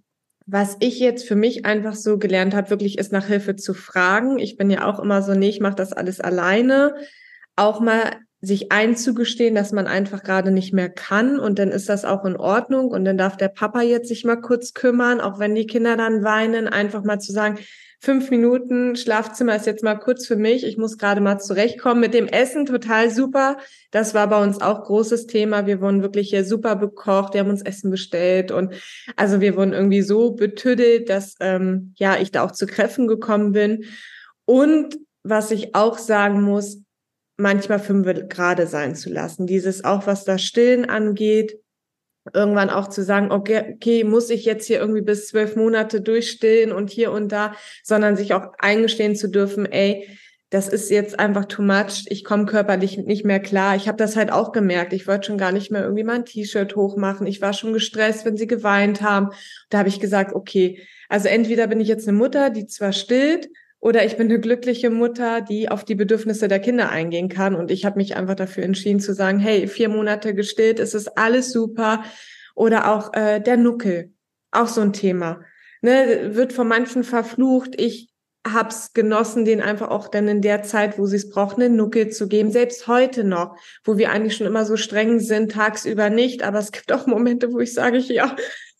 [0.53, 4.38] was ich jetzt für mich einfach so gelernt habe, wirklich ist nach Hilfe zu fragen.
[4.38, 6.94] Ich bin ja auch immer so, nee, ich mache das alles alleine.
[7.57, 12.05] Auch mal sich einzugestehen, dass man einfach gerade nicht mehr kann und dann ist das
[12.05, 15.55] auch in Ordnung und dann darf der Papa jetzt sich mal kurz kümmern, auch wenn
[15.55, 17.59] die Kinder dann weinen, einfach mal zu sagen,
[18.05, 20.64] fünf Minuten Schlafzimmer ist jetzt mal kurz für mich.
[20.64, 22.66] Ich muss gerade mal zurechtkommen mit dem Essen.
[22.66, 23.59] Total super.
[23.92, 25.66] Das war bei uns auch großes Thema.
[25.66, 27.34] Wir wurden wirklich hier super bekocht.
[27.34, 28.74] Wir haben uns Essen bestellt und
[29.14, 33.53] also wir wurden irgendwie so betüdelt, dass ähm, ja ich da auch zu Kräften gekommen
[33.53, 33.84] bin.
[34.44, 36.82] Und was ich auch sagen muss,
[37.36, 39.46] manchmal fünf gerade sein zu lassen.
[39.46, 41.62] Dieses auch, was das Stillen angeht,
[42.33, 46.73] irgendwann auch zu sagen, okay, okay, muss ich jetzt hier irgendwie bis zwölf Monate durchstillen
[46.73, 50.09] und hier und da, sondern sich auch eingestehen zu dürfen, ey,
[50.51, 53.75] das ist jetzt einfach too much, ich komme körperlich nicht mehr klar.
[53.75, 54.93] Ich habe das halt auch gemerkt.
[54.93, 57.27] Ich wollte schon gar nicht mehr irgendwie mein T-Shirt hochmachen.
[57.27, 59.31] Ich war schon gestresst, wenn sie geweint haben.
[59.70, 63.49] Da habe ich gesagt, okay, also entweder bin ich jetzt eine Mutter, die zwar stillt,
[63.83, 67.57] oder ich bin eine glückliche Mutter, die auf die Bedürfnisse der Kinder eingehen kann.
[67.57, 71.18] Und ich habe mich einfach dafür entschieden zu sagen, hey, vier Monate gestillt, es ist
[71.18, 72.05] alles super.
[72.55, 74.12] Oder auch äh, der Nuckel,
[74.53, 75.41] auch so ein Thema.
[75.80, 77.70] Ne, wird von manchen verflucht.
[77.76, 78.12] Ich
[78.47, 82.11] hab's genossen, den einfach auch dann in der Zeit, wo sie es brauchen, einen Nuckel
[82.11, 82.53] zu geben.
[82.53, 86.45] Selbst heute noch, wo wir eigentlich schon immer so streng sind, tagsüber nicht.
[86.45, 88.37] Aber es gibt auch Momente, wo ich sage, ja,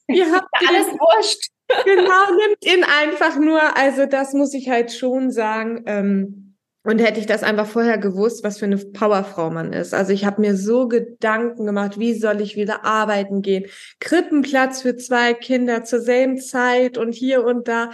[0.09, 1.53] ihr habt alles wurscht
[1.85, 3.77] genau, nimmt ihn einfach nur.
[3.77, 5.83] Also das muss ich halt schon sagen.
[5.87, 6.39] Ähm,
[6.85, 9.95] und hätte ich das einfach vorher gewusst, was für eine Powerfrau man ist.
[9.95, 13.67] Also ich habe mir so Gedanken gemacht, wie soll ich wieder arbeiten gehen?
[14.01, 17.91] Krippenplatz für zwei Kinder zur selben Zeit und hier und da.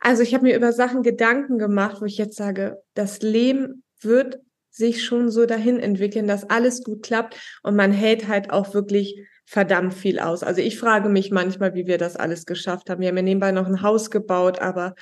[0.00, 4.40] Also ich habe mir über Sachen Gedanken gemacht, wo ich jetzt sage, das Leben wird
[4.70, 9.20] sich schon so dahin entwickeln, dass alles gut klappt und man hält halt auch wirklich
[9.44, 10.42] verdammt viel aus.
[10.42, 13.00] Also ich frage mich manchmal, wie wir das alles geschafft haben.
[13.00, 14.94] Wir haben ja nebenbei noch ein Haus gebaut, aber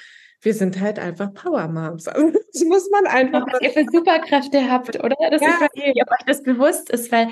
[0.43, 2.07] wir sind halt einfach Power Moms.
[2.21, 3.47] Also das muss man einfach.
[3.53, 5.15] Was ihr für Superkräfte habt, oder?
[5.31, 7.29] Das ja, ist, ob euch das bewusst ist, weil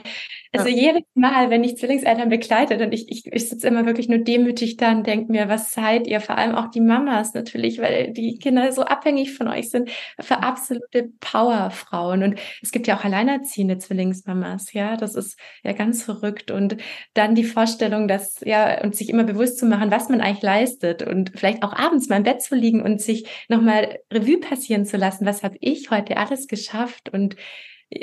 [0.52, 0.76] also ja.
[0.76, 4.78] jedes Mal, wenn ich Zwillingseltern begleite, dann ich, ich, ich sitze immer wirklich nur demütig
[4.78, 6.20] da und denke mir, was seid ihr?
[6.20, 10.38] Vor allem auch die Mamas natürlich, weil die Kinder so abhängig von euch sind, für
[10.38, 12.22] absolute Powerfrauen.
[12.22, 14.96] Und es gibt ja auch alleinerziehende Zwillingsmamas, ja.
[14.96, 16.50] Das ist ja ganz verrückt.
[16.50, 16.78] Und
[17.12, 21.02] dann die Vorstellung, dass, ja, und sich immer bewusst zu machen, was man eigentlich leistet
[21.02, 24.96] und vielleicht auch abends mal im Bett zu liegen und sich nochmal Revue passieren zu
[24.96, 27.36] lassen, was habe ich heute alles geschafft und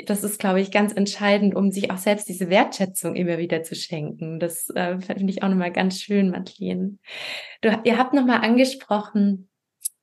[0.06, 3.76] das ist, glaube ich, ganz entscheidend, um sich auch selbst diese Wertschätzung immer wieder zu
[3.76, 4.40] schenken.
[4.40, 6.98] Das äh, finde ich auch nochmal ganz schön, Madeleine.
[7.60, 9.48] Du, ihr habt nochmal angesprochen,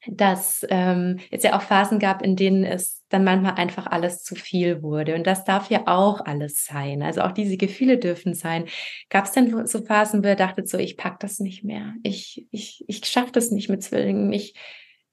[0.07, 4.35] dass ähm, es ja auch Phasen gab, in denen es dann manchmal einfach alles zu
[4.35, 5.15] viel wurde.
[5.15, 7.01] Und das darf ja auch alles sein.
[7.01, 8.65] Also auch diese Gefühle dürfen sein.
[9.09, 11.93] Gab es denn so Phasen, wo ihr dachtet, so, ich pack das nicht mehr.
[12.03, 14.33] Ich, ich, ich schaffe das nicht mit Zwillingen.
[14.33, 14.55] Ich,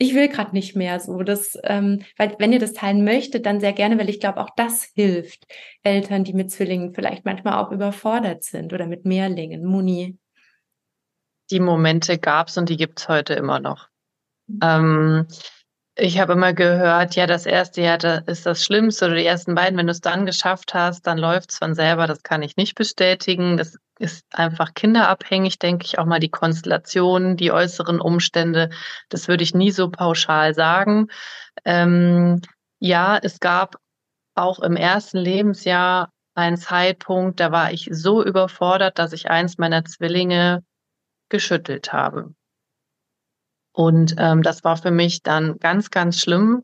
[0.03, 1.22] ich will gerade nicht mehr so.
[1.22, 4.48] Das, ähm, weil wenn ihr das teilen möchtet, dann sehr gerne, weil ich glaube, auch
[4.57, 5.46] das hilft
[5.82, 9.62] Eltern, die mit Zwillingen vielleicht manchmal auch überfordert sind oder mit Mehrlingen.
[9.62, 10.18] Muni.
[11.51, 13.88] Die Momente gab es und die gibt es heute immer noch.
[14.46, 14.59] Mhm.
[14.62, 15.26] Ähm,
[16.01, 19.78] ich habe immer gehört, ja, das erste Jahr ist das Schlimmste oder die ersten beiden,
[19.78, 22.07] wenn du es dann geschafft hast, dann läuft es von selber.
[22.07, 23.59] Das kann ich nicht bestätigen.
[23.59, 28.70] Das ist einfach kinderabhängig, denke ich, auch mal die Konstellation, die äußeren Umstände.
[29.11, 31.09] Das würde ich nie so pauschal sagen.
[31.64, 32.40] Ähm,
[32.78, 33.76] ja, es gab
[34.34, 39.84] auch im ersten Lebensjahr einen Zeitpunkt, da war ich so überfordert, dass ich eins meiner
[39.84, 40.64] Zwillinge
[41.28, 42.34] geschüttelt habe.
[43.72, 46.62] Und ähm, das war für mich dann ganz, ganz schlimm.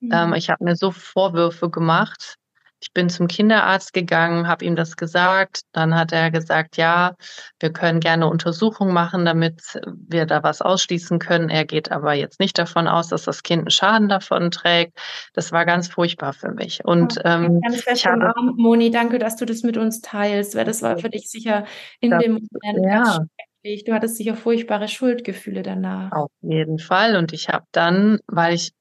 [0.00, 0.10] Mhm.
[0.12, 2.36] Ähm, ich habe mir so Vorwürfe gemacht.
[2.82, 5.60] Ich bin zum Kinderarzt gegangen, habe ihm das gesagt.
[5.72, 7.14] Dann hat er gesagt, ja,
[7.58, 11.50] wir können gerne Untersuchungen machen, damit wir da was ausschließen können.
[11.50, 14.98] Er geht aber jetzt nicht davon aus, dass das Kind einen Schaden davon trägt.
[15.34, 16.82] Das war ganz furchtbar für mich.
[16.82, 20.64] Und okay, ähm, ganz ich habe, Moni, danke, dass du das mit uns teilst, weil
[20.64, 21.66] das war für dich sicher
[22.00, 23.18] in das, dem Moment ja.
[23.62, 26.12] Du hattest sicher furchtbare Schuldgefühle danach.
[26.12, 27.16] Auf jeden Fall.
[27.16, 28.72] Und ich habe dann, weil ich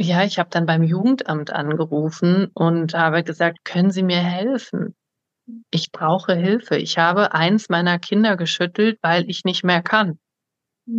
[0.00, 4.94] ja, ich habe dann beim Jugendamt angerufen und habe gesagt, können Sie mir helfen?
[5.70, 6.76] Ich brauche Hilfe.
[6.76, 10.18] Ich habe eins meiner Kinder geschüttelt, weil ich nicht mehr kann.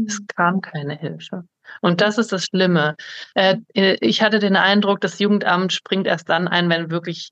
[0.06, 0.28] Es mhm.
[0.36, 1.46] kam keine Hilfe.
[1.82, 2.96] Und das ist das Schlimme.
[3.36, 7.30] Äh, ich hatte den Eindruck, das Jugendamt springt erst dann ein, wenn wirklich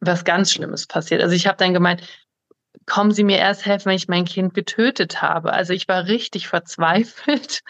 [0.00, 1.22] was ganz Schlimmes passiert.
[1.22, 2.02] Also ich habe dann gemeint,
[2.86, 5.52] kommen Sie mir erst helfen, wenn ich mein Kind getötet habe.
[5.52, 7.60] Also ich war richtig verzweifelt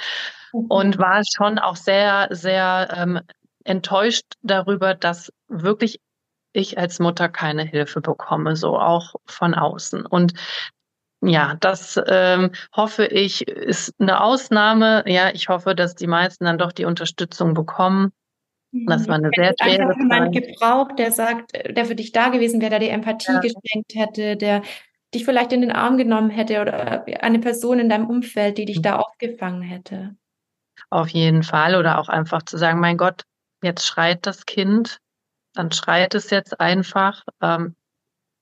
[0.52, 0.66] mhm.
[0.68, 3.20] und war schon auch sehr, sehr ähm,
[3.64, 6.00] enttäuscht darüber, dass wirklich
[6.52, 10.04] ich als Mutter keine Hilfe bekomme, so auch von außen.
[10.04, 10.32] Und
[11.22, 15.04] ja, das ähm, hoffe ich, ist eine Ausnahme.
[15.06, 18.12] Ja, ich hoffe, dass die meisten dann doch die Unterstützung bekommen.
[18.72, 22.60] Das war eine sehr schwere einfach jemand gebraucht, der sagt, der für dich da gewesen
[22.60, 23.40] wäre, der dir Empathie ja.
[23.40, 24.62] geschenkt hätte, der
[25.14, 28.78] dich vielleicht in den Arm genommen hätte oder eine Person in deinem Umfeld, die dich
[28.78, 28.82] mhm.
[28.82, 30.16] da aufgefangen hätte.
[30.88, 31.76] Auf jeden Fall.
[31.76, 33.24] Oder auch einfach zu sagen, mein Gott,
[33.62, 34.98] jetzt schreit das Kind,
[35.54, 37.24] dann schreit es jetzt einfach.
[37.42, 37.74] Ähm,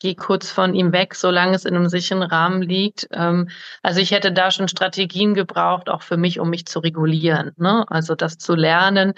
[0.00, 3.08] geh kurz von ihm weg, solange es in einem sicheren Rahmen liegt.
[3.12, 3.48] Ähm,
[3.82, 7.52] also ich hätte da schon Strategien gebraucht, auch für mich, um mich zu regulieren.
[7.56, 7.84] Ne?
[7.88, 9.14] Also das zu lernen,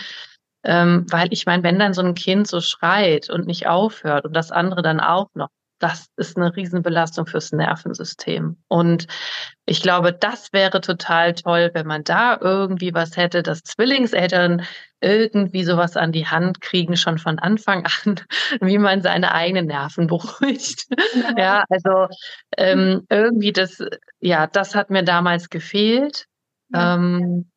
[0.65, 4.35] ähm, weil ich meine, wenn dann so ein Kind so schreit und nicht aufhört und
[4.35, 5.49] das andere dann auch noch,
[5.81, 8.57] das ist eine Riesenbelastung fürs Nervensystem.
[8.69, 9.07] Und
[9.65, 14.63] ich glaube, das wäre total toll, wenn man da irgendwie was hätte, dass Zwillingseltern
[15.01, 18.21] irgendwie sowas an die Hand kriegen, schon von Anfang an,
[18.61, 20.87] wie man seine eigenen Nerven beruhigt.
[21.15, 22.09] Ja, ja also
[22.57, 23.83] ähm, irgendwie das,
[24.21, 26.27] ja, das hat mir damals gefehlt.
[26.73, 26.95] Ja.
[26.95, 27.51] Ähm,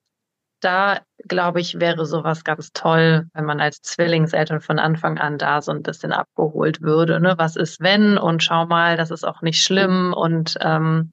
[0.64, 5.61] da glaube ich, wäre sowas ganz toll, wenn man als Zwillingseltern von Anfang an da
[5.61, 7.20] so ein bisschen abgeholt würde.
[7.20, 7.36] Ne?
[7.38, 8.18] Was ist wenn?
[8.18, 10.14] Und schau mal, das ist auch nicht schlimm.
[10.14, 11.11] Und ähm,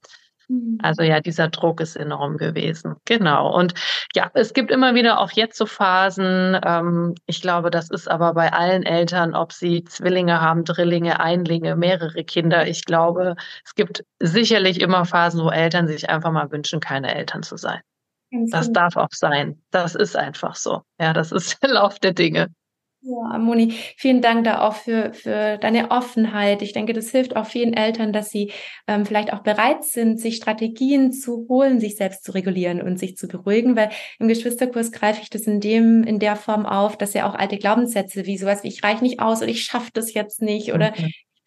[0.48, 0.78] mhm.
[0.82, 2.96] also ja, dieser Druck ist enorm gewesen.
[3.04, 3.54] Genau.
[3.54, 3.74] Und
[4.14, 6.58] ja, es gibt immer wieder auch jetzt so Phasen.
[6.64, 11.76] Ähm, ich glaube, das ist aber bei allen Eltern, ob sie Zwillinge haben, Drillinge, Einlinge,
[11.76, 12.66] mehrere Kinder.
[12.66, 17.42] Ich glaube, es gibt sicherlich immer Phasen, wo Eltern sich einfach mal wünschen, keine Eltern
[17.42, 17.80] zu sein.
[18.30, 18.76] Ganz das gut.
[18.76, 19.60] darf auch sein.
[19.70, 20.82] Das ist einfach so.
[21.00, 22.48] Ja, das ist der Lauf der Dinge.
[23.02, 26.60] Ja, Moni, vielen Dank da auch für, für deine Offenheit.
[26.60, 28.52] Ich denke, das hilft auch vielen Eltern, dass sie
[28.86, 33.16] ähm, vielleicht auch bereit sind, sich Strategien zu holen, sich selbst zu regulieren und sich
[33.16, 37.14] zu beruhigen, weil im Geschwisterkurs greife ich das in dem, in der Form auf, dass
[37.14, 40.12] ja auch alte Glaubenssätze wie sowas wie ich reich nicht aus oder ich schaffe das
[40.12, 40.92] jetzt nicht oder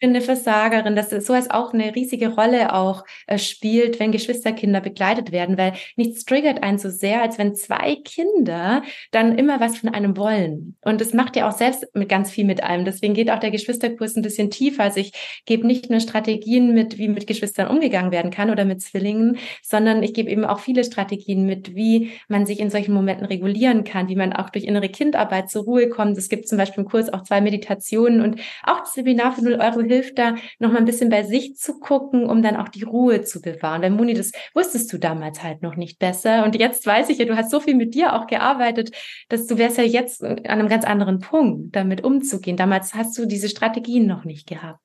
[0.00, 4.82] mhm bin eine Versagerin, dass sowas auch eine riesige Rolle auch äh, spielt, wenn Geschwisterkinder
[4.82, 8.82] begleitet werden, weil nichts triggert einen so sehr, als wenn zwei Kinder
[9.12, 10.76] dann immer was von einem wollen.
[10.82, 12.84] Und das macht ja auch selbst mit ganz viel mit einem.
[12.84, 14.82] Deswegen geht auch der Geschwisterkurs ein bisschen tiefer.
[14.82, 15.12] Also ich
[15.46, 20.02] gebe nicht nur Strategien mit, wie mit Geschwistern umgegangen werden kann oder mit Zwillingen, sondern
[20.02, 24.08] ich gebe eben auch viele Strategien mit, wie man sich in solchen Momenten regulieren kann,
[24.08, 26.18] wie man auch durch innere Kindarbeit zur Ruhe kommt.
[26.18, 29.54] Es gibt zum Beispiel im Kurs auch zwei Meditationen und auch das Seminar für 0
[29.54, 32.82] Euro hilft da, noch mal ein bisschen bei sich zu gucken, um dann auch die
[32.82, 33.82] Ruhe zu bewahren.
[33.82, 36.44] Weil Moni, das wusstest du damals halt noch nicht besser.
[36.44, 38.94] Und jetzt weiß ich ja, du hast so viel mit dir auch gearbeitet,
[39.28, 42.56] dass du wärst ja jetzt an einem ganz anderen Punkt, damit umzugehen.
[42.56, 44.80] Damals hast du diese Strategien noch nicht gehabt.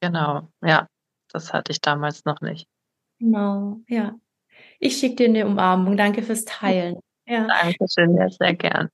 [0.00, 0.86] Genau, ja,
[1.32, 2.66] das hatte ich damals noch nicht.
[3.18, 4.14] Genau, ja.
[4.78, 5.96] Ich schicke dir eine Umarmung.
[5.96, 7.00] Danke fürs Teilen.
[7.26, 7.46] Ja.
[7.46, 8.88] Dankeschön, ja, sehr gern.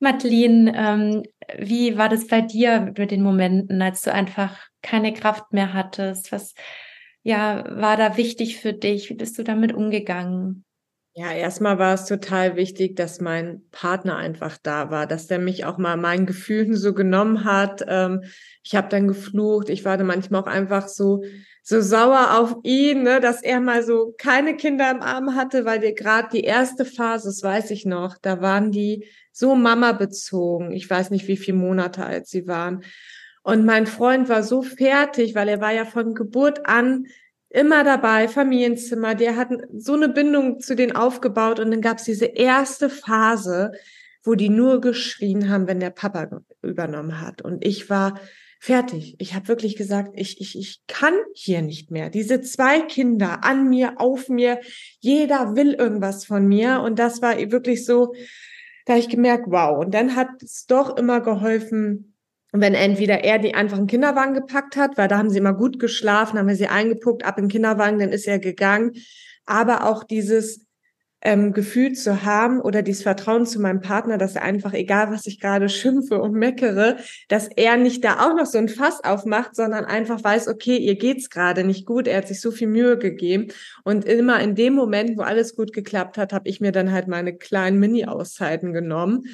[0.00, 1.22] Madeline, ähm,
[1.58, 6.32] wie war das bei dir mit den Momenten, als du einfach keine Kraft mehr hattest?
[6.32, 6.54] Was
[7.22, 9.10] ja, war da wichtig für dich?
[9.10, 10.64] Wie bist du damit umgegangen?
[11.12, 15.64] Ja, erstmal war es total wichtig, dass mein Partner einfach da war, dass der mich
[15.64, 17.84] auch mal meinen Gefühlen so genommen hat.
[17.86, 18.22] Ähm,
[18.62, 19.68] ich habe dann geflucht.
[19.68, 21.22] Ich war dann manchmal auch einfach so
[21.62, 25.82] so sauer auf ihn, ne, dass er mal so keine Kinder im Arm hatte, weil
[25.82, 30.72] wir gerade die erste Phase, das weiß ich noch, da waren die so Mama bezogen.
[30.72, 32.82] Ich weiß nicht, wie viele Monate alt sie waren.
[33.42, 37.06] Und mein Freund war so fertig, weil er war ja von Geburt an
[37.50, 42.26] immer dabei, Familienzimmer, der hat so eine Bindung zu denen aufgebaut und dann gab's diese
[42.26, 43.72] erste Phase,
[44.22, 47.42] wo die nur geschrien haben, wenn der Papa übernommen hat.
[47.42, 48.20] Und ich war
[48.60, 49.16] fertig.
[49.18, 52.10] Ich habe wirklich gesagt, ich, ich, ich kann hier nicht mehr.
[52.10, 54.60] Diese zwei Kinder an mir, auf mir,
[55.00, 56.82] jeder will irgendwas von mir.
[56.82, 58.12] Und das war wirklich so,
[58.86, 59.78] da habe ich gemerkt, wow.
[59.78, 62.16] Und dann hat es doch immer geholfen,
[62.52, 65.78] wenn entweder er die einfach einen Kinderwagen gepackt hat, weil da haben sie immer gut
[65.78, 68.92] geschlafen, haben wir sie eingepuckt, ab im Kinderwagen, dann ist er gegangen.
[69.46, 70.66] Aber auch dieses,
[71.22, 75.26] ähm, Gefühl zu haben oder dieses Vertrauen zu meinem Partner, dass er einfach, egal was
[75.26, 76.96] ich gerade schimpfe und meckere,
[77.28, 80.96] dass er nicht da auch noch so ein Fass aufmacht, sondern einfach weiß, okay, ihr
[80.96, 83.48] geht's gerade nicht gut, er hat sich so viel Mühe gegeben.
[83.84, 87.08] Und immer in dem Moment, wo alles gut geklappt hat, habe ich mir dann halt
[87.08, 89.24] meine kleinen Mini-Auszeiten genommen.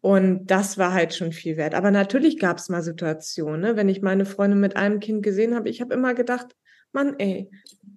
[0.00, 1.74] Und das war halt schon viel wert.
[1.74, 3.76] Aber natürlich gab es mal Situationen, ne?
[3.76, 6.54] wenn ich meine Freundin mit einem Kind gesehen habe, ich habe immer gedacht,
[6.94, 7.50] Mann, ey,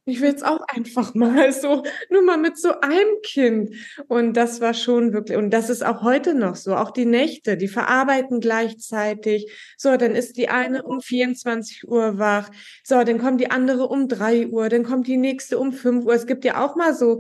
[0.08, 3.76] ich will jetzt auch einfach mal so, nur mal mit so einem Kind.
[4.08, 7.58] Und das war schon wirklich, und das ist auch heute noch so, auch die Nächte,
[7.58, 9.52] die verarbeiten gleichzeitig.
[9.78, 12.50] So, dann ist die eine um 24 Uhr wach.
[12.84, 16.14] So, dann kommt die andere um drei Uhr, dann kommt die nächste um fünf Uhr.
[16.14, 17.20] Es gibt ja auch mal so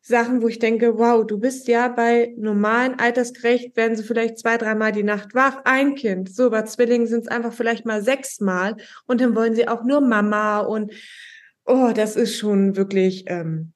[0.00, 4.56] Sachen, wo ich denke, wow, du bist ja bei normalen Altersgerecht, werden sie vielleicht zwei,
[4.56, 6.34] dreimal die Nacht wach, ein Kind.
[6.34, 8.76] So, bei Zwillingen sind es einfach vielleicht mal sechsmal
[9.06, 10.92] und dann wollen sie auch nur Mama und
[11.68, 13.72] oh, das ist schon wirklich ähm,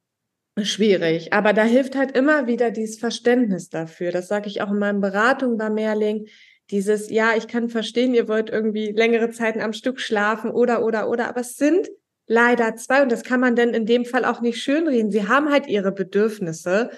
[0.61, 1.32] schwierig.
[1.32, 4.11] Aber da hilft halt immer wieder dieses Verständnis dafür.
[4.11, 6.26] Das sage ich auch in meinen Beratungen bei Mehrling.
[6.70, 11.09] Dieses, ja, ich kann verstehen, ihr wollt irgendwie längere Zeiten am Stück schlafen oder, oder,
[11.09, 11.88] oder, aber es sind
[12.26, 15.11] leider zwei und das kann man denn in dem Fall auch nicht schönreden.
[15.11, 16.90] Sie haben halt ihre Bedürfnisse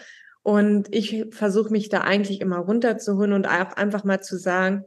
[0.43, 4.85] und ich versuche mich da eigentlich immer runterzuholen und auch einfach mal zu sagen,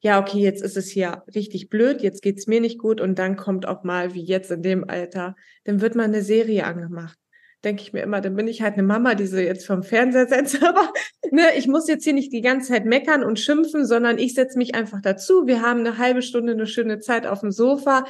[0.00, 3.36] ja, okay, jetzt ist es hier richtig blöd, jetzt geht's mir nicht gut und dann
[3.36, 5.34] kommt auch mal, wie jetzt in dem Alter,
[5.64, 7.18] dann wird mal eine Serie angemacht.
[7.64, 10.28] Denke ich mir immer, dann bin ich halt eine Mama, die sie jetzt vom Fernseher
[10.28, 10.92] setzt, aber
[11.32, 14.56] ne, ich muss jetzt hier nicht die ganze Zeit meckern und schimpfen, sondern ich setze
[14.56, 15.46] mich einfach dazu.
[15.48, 18.04] Wir haben eine halbe Stunde, eine schöne Zeit auf dem Sofa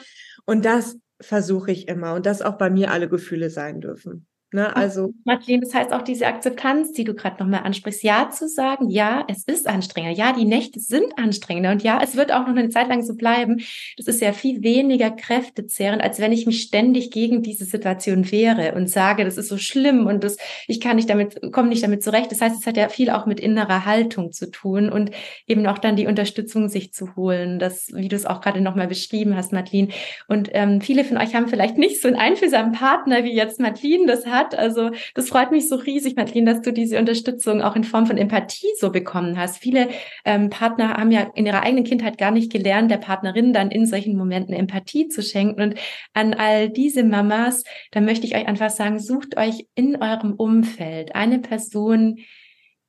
[0.45, 4.28] und das versuche ich immer und dass auch bei mir alle Gefühle sein dürfen.
[4.51, 8.49] Ne, also Madeleine, das heißt auch diese Akzeptanz, die du gerade nochmal ansprichst, ja zu
[8.49, 12.47] sagen, ja, es ist anstrengender, ja, die Nächte sind anstrengender und ja, es wird auch
[12.47, 13.61] noch eine Zeit lang so bleiben.
[13.99, 18.73] Das ist ja viel weniger kräftezehrend, als wenn ich mich ständig gegen diese Situation wehre
[18.75, 22.03] und sage, das ist so schlimm und das, ich kann nicht damit, komme nicht damit
[22.03, 22.33] zurecht.
[22.33, 25.11] Das heißt, es hat ja viel auch mit innerer Haltung zu tun und
[25.47, 28.89] eben auch dann die Unterstützung sich zu holen, das, wie du es auch gerade nochmal
[28.89, 29.89] beschrieben hast, Madeleine.
[30.27, 34.07] Und ähm, viele von euch haben vielleicht nicht so einen einfühlsamen Partner wie jetzt Madeleine,
[34.07, 34.57] das hat hat.
[34.57, 38.17] Also das freut mich so riesig, Madeleine, dass du diese Unterstützung auch in Form von
[38.17, 39.59] Empathie so bekommen hast.
[39.59, 39.89] Viele
[40.25, 43.87] ähm, Partner haben ja in ihrer eigenen Kindheit gar nicht gelernt, der Partnerin dann in
[43.87, 45.61] solchen Momenten Empathie zu schenken.
[45.61, 45.75] Und
[46.15, 51.15] an all diese Mamas, da möchte ich euch einfach sagen, sucht euch in eurem Umfeld
[51.15, 52.19] eine Person,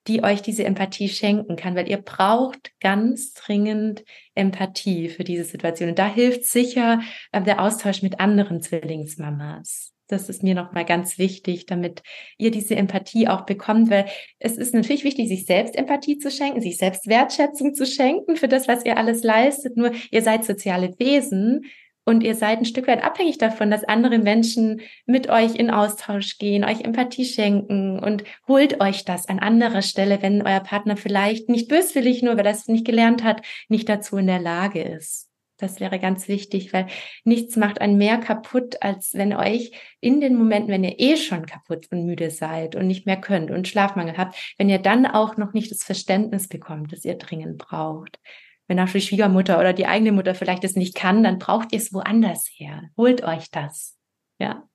[0.08, 5.90] die euch diese Empathie schenken kann, weil ihr braucht ganz dringend Empathie für diese Situation.
[5.90, 9.94] Und da hilft sicher äh, der Austausch mit anderen Zwillingsmamas.
[10.10, 12.02] Das ist mir nochmal ganz wichtig, damit
[12.40, 14.06] ihr diese Empathie auch bekommt, weil
[14.40, 18.48] es ist natürlich wichtig, sich selbst Empathie zu schenken, sich selbst Wertschätzung zu schenken für
[18.48, 19.78] das, was ihr alles leistet.
[19.78, 21.66] Nur ihr seid soziale Wesen
[22.06, 26.40] und ihr seid ein Stück weit abhängig davon, dass andere Menschen mit euch in Austausch
[26.40, 31.50] gehen, euch Empathie schenken und holt euch das an anderer Stelle, wenn euer Partner vielleicht
[31.50, 35.29] nicht böswillig, nur weil er es nicht gelernt hat, nicht dazu in der Lage ist.
[35.60, 36.88] Das wäre ganz wichtig, weil
[37.26, 41.46] nichts macht einen mehr kaputt, als wenn euch in den Momenten, wenn ihr eh schon
[41.46, 45.36] kaputt und müde seid und nicht mehr könnt und Schlafmangel habt, wenn ihr dann auch
[45.36, 48.20] noch nicht das Verständnis bekommt, das ihr dringend braucht.
[48.68, 51.80] Wenn auch die Schwiegermutter oder die eigene Mutter vielleicht es nicht kann, dann braucht ihr
[51.80, 52.84] es woanders her.
[52.96, 53.98] Holt euch das.
[54.38, 54.69] Ja.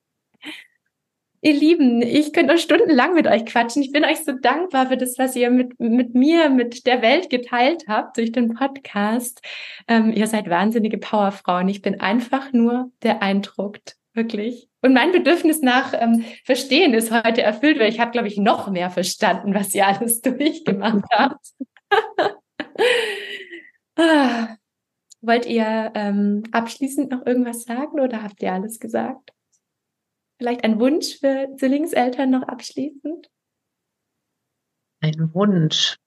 [1.45, 3.83] Ihr Lieben, ich könnte noch stundenlang mit euch quatschen.
[3.83, 7.29] Ich bin euch so dankbar für das, was ihr mit, mit mir, mit der Welt
[7.29, 9.43] geteilt habt durch den Podcast.
[9.87, 11.69] Ähm, ihr seid wahnsinnige Powerfrauen.
[11.69, 13.95] Ich bin einfach nur beeindruckt.
[14.15, 14.69] Wirklich.
[14.81, 18.71] Und mein Bedürfnis nach ähm, Verstehen ist heute erfüllt, weil ich habe, glaube ich, noch
[18.71, 21.45] mehr verstanden, was ihr alles durchgemacht habt.
[23.97, 24.47] ah.
[25.21, 29.35] Wollt ihr ähm, abschließend noch irgendwas sagen oder habt ihr alles gesagt?
[30.37, 33.29] Vielleicht ein Wunsch für Zwillingseltern noch abschließend?
[35.01, 35.97] Ein Wunsch.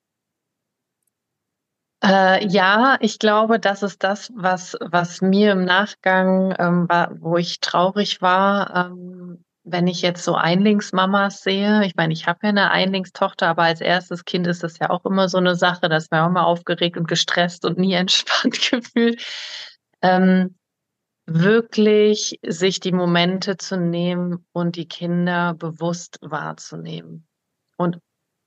[2.03, 7.37] Äh, ja, ich glaube, das ist das, was, was mir im Nachgang, ähm, war, wo
[7.37, 11.85] ich traurig war, ähm, wenn ich jetzt so Einlingsmamas sehe.
[11.85, 15.05] Ich meine, ich habe ja eine Einlingstochter, aber als erstes Kind ist das ja auch
[15.05, 19.25] immer so eine Sache, dass man auch immer aufgeregt und gestresst und nie entspannt gefühlt.
[20.03, 20.58] Ähm,
[21.29, 27.27] wirklich sich die Momente zu nehmen und die Kinder bewusst wahrzunehmen
[27.77, 27.99] und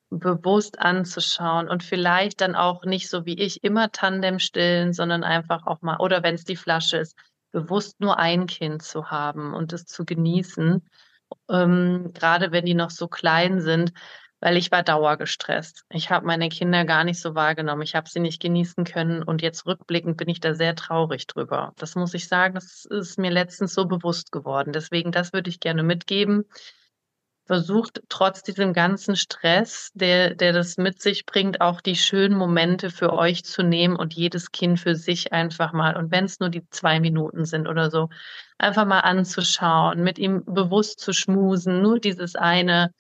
[0.10, 5.68] bewusst anzuschauen und vielleicht dann auch nicht so wie ich immer Tandem stillen, sondern einfach
[5.68, 7.16] auch mal, oder wenn es die Flasche ist,
[7.52, 10.84] bewusst nur ein Kind zu haben und es zu genießen,
[11.50, 13.94] ähm, gerade wenn die noch so klein sind,
[14.42, 15.86] weil ich war dauergestresst.
[15.90, 17.84] Ich habe meine Kinder gar nicht so wahrgenommen.
[17.84, 21.74] Ich habe sie nicht genießen können und jetzt rückblickend bin ich da sehr traurig drüber.
[21.78, 24.74] Das muss ich sagen, das ist mir letztens so bewusst geworden.
[24.74, 26.46] Deswegen, das würde ich gerne mitgeben.
[27.46, 32.90] versucht trotz diesem ganzen Stress, der, der das mit sich bringt, auch die schönen Momente
[32.90, 36.50] für euch zu nehmen und jedes Kind für sich einfach mal, und wenn es nur
[36.50, 38.10] die zwei Minuten sind oder so,
[38.58, 42.94] einfach mal anzuschauen, mit ihm bewusst zu schmusen, nur dieses eine.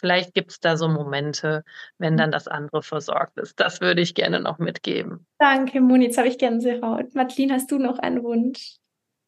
[0.00, 1.62] Vielleicht gibt es da so Momente,
[1.98, 3.60] wenn dann das andere versorgt ist.
[3.60, 5.26] Das würde ich gerne noch mitgeben.
[5.38, 6.06] Danke, Moni.
[6.06, 7.14] Jetzt habe ich Gänsehaut.
[7.14, 8.76] Madeline, hast du noch einen Wunsch?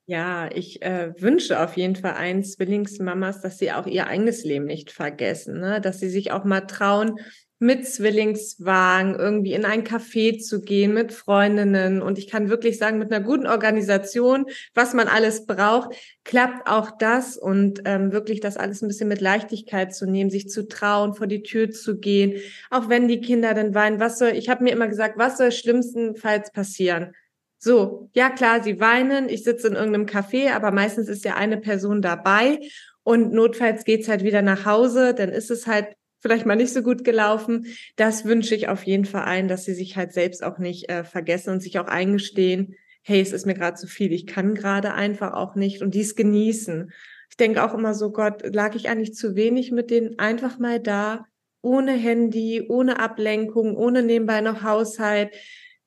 [0.07, 4.65] Ja, ich äh, wünsche auf jeden Fall allen Zwillingsmamas, dass sie auch ihr eigenes Leben
[4.65, 5.81] nicht vergessen, ne?
[5.81, 7.21] dass sie sich auch mal trauen,
[7.63, 12.03] mit Zwillingswagen irgendwie in ein Café zu gehen mit Freundinnen.
[12.03, 15.95] Und ich kann wirklich sagen, mit einer guten Organisation, was man alles braucht,
[16.25, 20.49] klappt auch das und ähm, wirklich das alles ein bisschen mit Leichtigkeit zu nehmen, sich
[20.49, 22.41] zu trauen, vor die Tür zu gehen,
[22.71, 24.01] auch wenn die Kinder dann weinen.
[24.01, 27.15] Was soll, ich habe mir immer gesagt, was soll schlimmstenfalls passieren?
[27.59, 31.59] So, ja klar, sie weinen, ich sitze in irgendeinem Café, aber meistens ist ja eine
[31.59, 32.59] Person dabei
[33.05, 35.87] und notfalls geht's halt wieder nach Hause, dann ist es halt
[36.23, 37.67] vielleicht mal nicht so gut gelaufen.
[37.97, 41.05] Das wünsche ich auf jeden Fall ein, dass sie sich halt selbst auch nicht äh,
[41.05, 44.95] vergessen und sich auch eingestehen, hey, es ist mir gerade zu viel, ich kann gerade
[44.95, 46.93] einfach auch nicht und dies genießen.
[47.29, 50.81] Ich denke auch immer so, Gott, lag ich eigentlich zu wenig mit denen einfach mal
[50.81, 51.27] da,
[51.61, 55.33] ohne Handy, ohne Ablenkung, ohne nebenbei noch Haushalt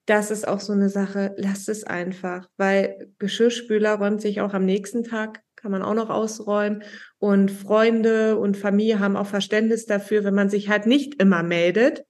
[0.05, 4.65] das ist auch so eine Sache, lasst es einfach, weil Geschirrspüler räumt sich auch am
[4.65, 6.83] nächsten Tag, kann man auch noch ausräumen.
[7.17, 12.03] Und Freunde und Familie haben auch Verständnis dafür, wenn man sich halt nicht immer meldet.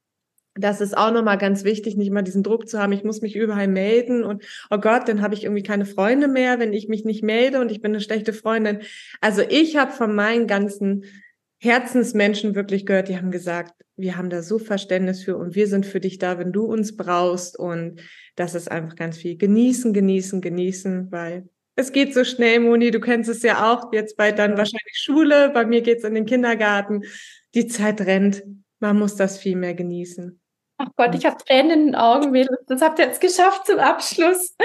[0.55, 3.33] Das ist auch nochmal ganz wichtig, nicht immer diesen Druck zu haben, ich muss mich
[3.37, 7.05] überall melden und oh Gott, dann habe ich irgendwie keine Freunde mehr, wenn ich mich
[7.05, 8.79] nicht melde und ich bin eine schlechte Freundin.
[9.21, 11.05] Also ich habe von meinen ganzen
[11.59, 15.85] Herzensmenschen wirklich gehört, die haben gesagt, wir haben da so Verständnis für und wir sind
[15.85, 17.57] für dich da, wenn du uns brauchst.
[17.57, 18.01] Und
[18.35, 19.37] das ist einfach ganz viel.
[19.37, 22.91] Genießen, genießen, genießen, weil es geht so schnell, Moni.
[22.91, 23.91] Du kennst es ja auch.
[23.91, 25.49] Jetzt bald dann wahrscheinlich Schule.
[25.49, 27.03] Bei mir geht's in den Kindergarten.
[27.53, 28.43] Die Zeit rennt.
[28.79, 30.39] Man muss das viel mehr genießen.
[30.77, 32.59] Ach Gott, ich habe Tränen in den Augen, Mädels.
[32.67, 34.55] Das habt ihr jetzt geschafft zum Abschluss.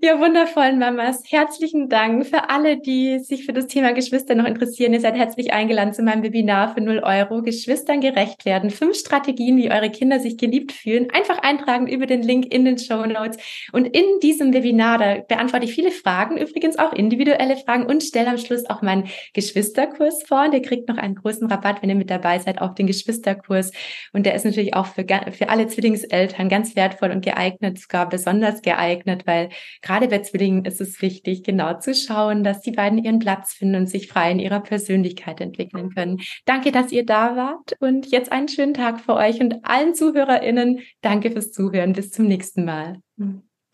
[0.00, 4.92] Ihr wundervollen Mamas, herzlichen Dank für alle, die sich für das Thema Geschwister noch interessieren.
[4.94, 7.42] Ihr seid herzlich eingeladen zu meinem Webinar für 0 Euro.
[7.42, 8.70] Geschwistern gerecht werden.
[8.70, 11.10] Fünf Strategien, wie eure Kinder sich geliebt fühlen.
[11.10, 13.36] Einfach eintragen über den Link in den Show Notes.
[13.72, 18.30] Und in diesem Webinar, da beantworte ich viele Fragen, übrigens auch individuelle Fragen und stelle
[18.30, 20.44] am Schluss auch meinen Geschwisterkurs vor.
[20.44, 23.72] Und ihr kriegt noch einen großen Rabatt, wenn ihr mit dabei seid, auf den Geschwisterkurs.
[24.12, 28.62] Und der ist natürlich auch für für alle Zwillingseltern ganz wertvoll und geeignet, sogar besonders
[28.62, 29.50] geeignet, weil
[29.82, 33.76] gerade bei Zwillingen ist es wichtig, genau zu schauen, dass die beiden ihren Platz finden
[33.76, 36.20] und sich frei in ihrer Persönlichkeit entwickeln können.
[36.44, 40.80] Danke, dass ihr da wart und jetzt einen schönen Tag für euch und allen ZuhörerInnen.
[41.00, 41.92] Danke fürs Zuhören.
[41.92, 43.00] Bis zum nächsten Mal.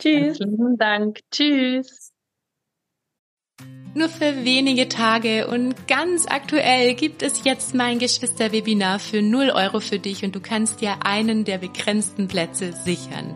[0.01, 0.39] Tschüss.
[0.39, 1.21] Vielen Dank.
[1.31, 2.13] Tschüss.
[3.95, 9.81] Nur für wenige Tage und ganz aktuell gibt es jetzt mein Geschwisterwebinar für 0 Euro
[9.81, 13.35] für dich und du kannst dir einen der begrenzten Plätze sichern.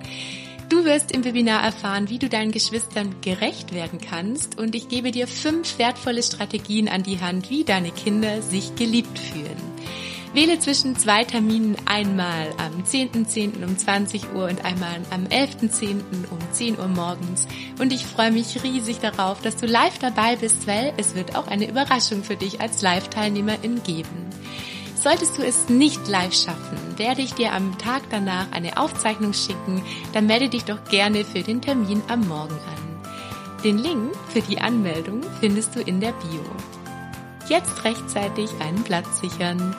[0.72, 5.10] Du wirst im Webinar erfahren, wie du deinen Geschwistern gerecht werden kannst und ich gebe
[5.10, 9.58] dir fünf wertvolle Strategien an die Hand, wie deine Kinder sich geliebt fühlen.
[10.32, 13.26] Wähle zwischen zwei Terminen einmal am 10.10.
[13.26, 13.64] .10.
[13.66, 16.00] um 20 Uhr und einmal am 11.10.
[16.30, 17.46] um 10 Uhr morgens.
[17.78, 21.48] Und ich freue mich riesig darauf, dass du live dabei bist, weil es wird auch
[21.48, 24.30] eine Überraschung für dich als Live-Teilnehmerin geben.
[25.02, 29.82] Solltest du es nicht live schaffen, werde ich dir am Tag danach eine Aufzeichnung schicken,
[30.12, 33.12] dann melde dich doch gerne für den Termin am Morgen an.
[33.64, 36.44] Den Link für die Anmeldung findest du in der Bio.
[37.48, 39.74] Jetzt rechtzeitig einen Platz sichern.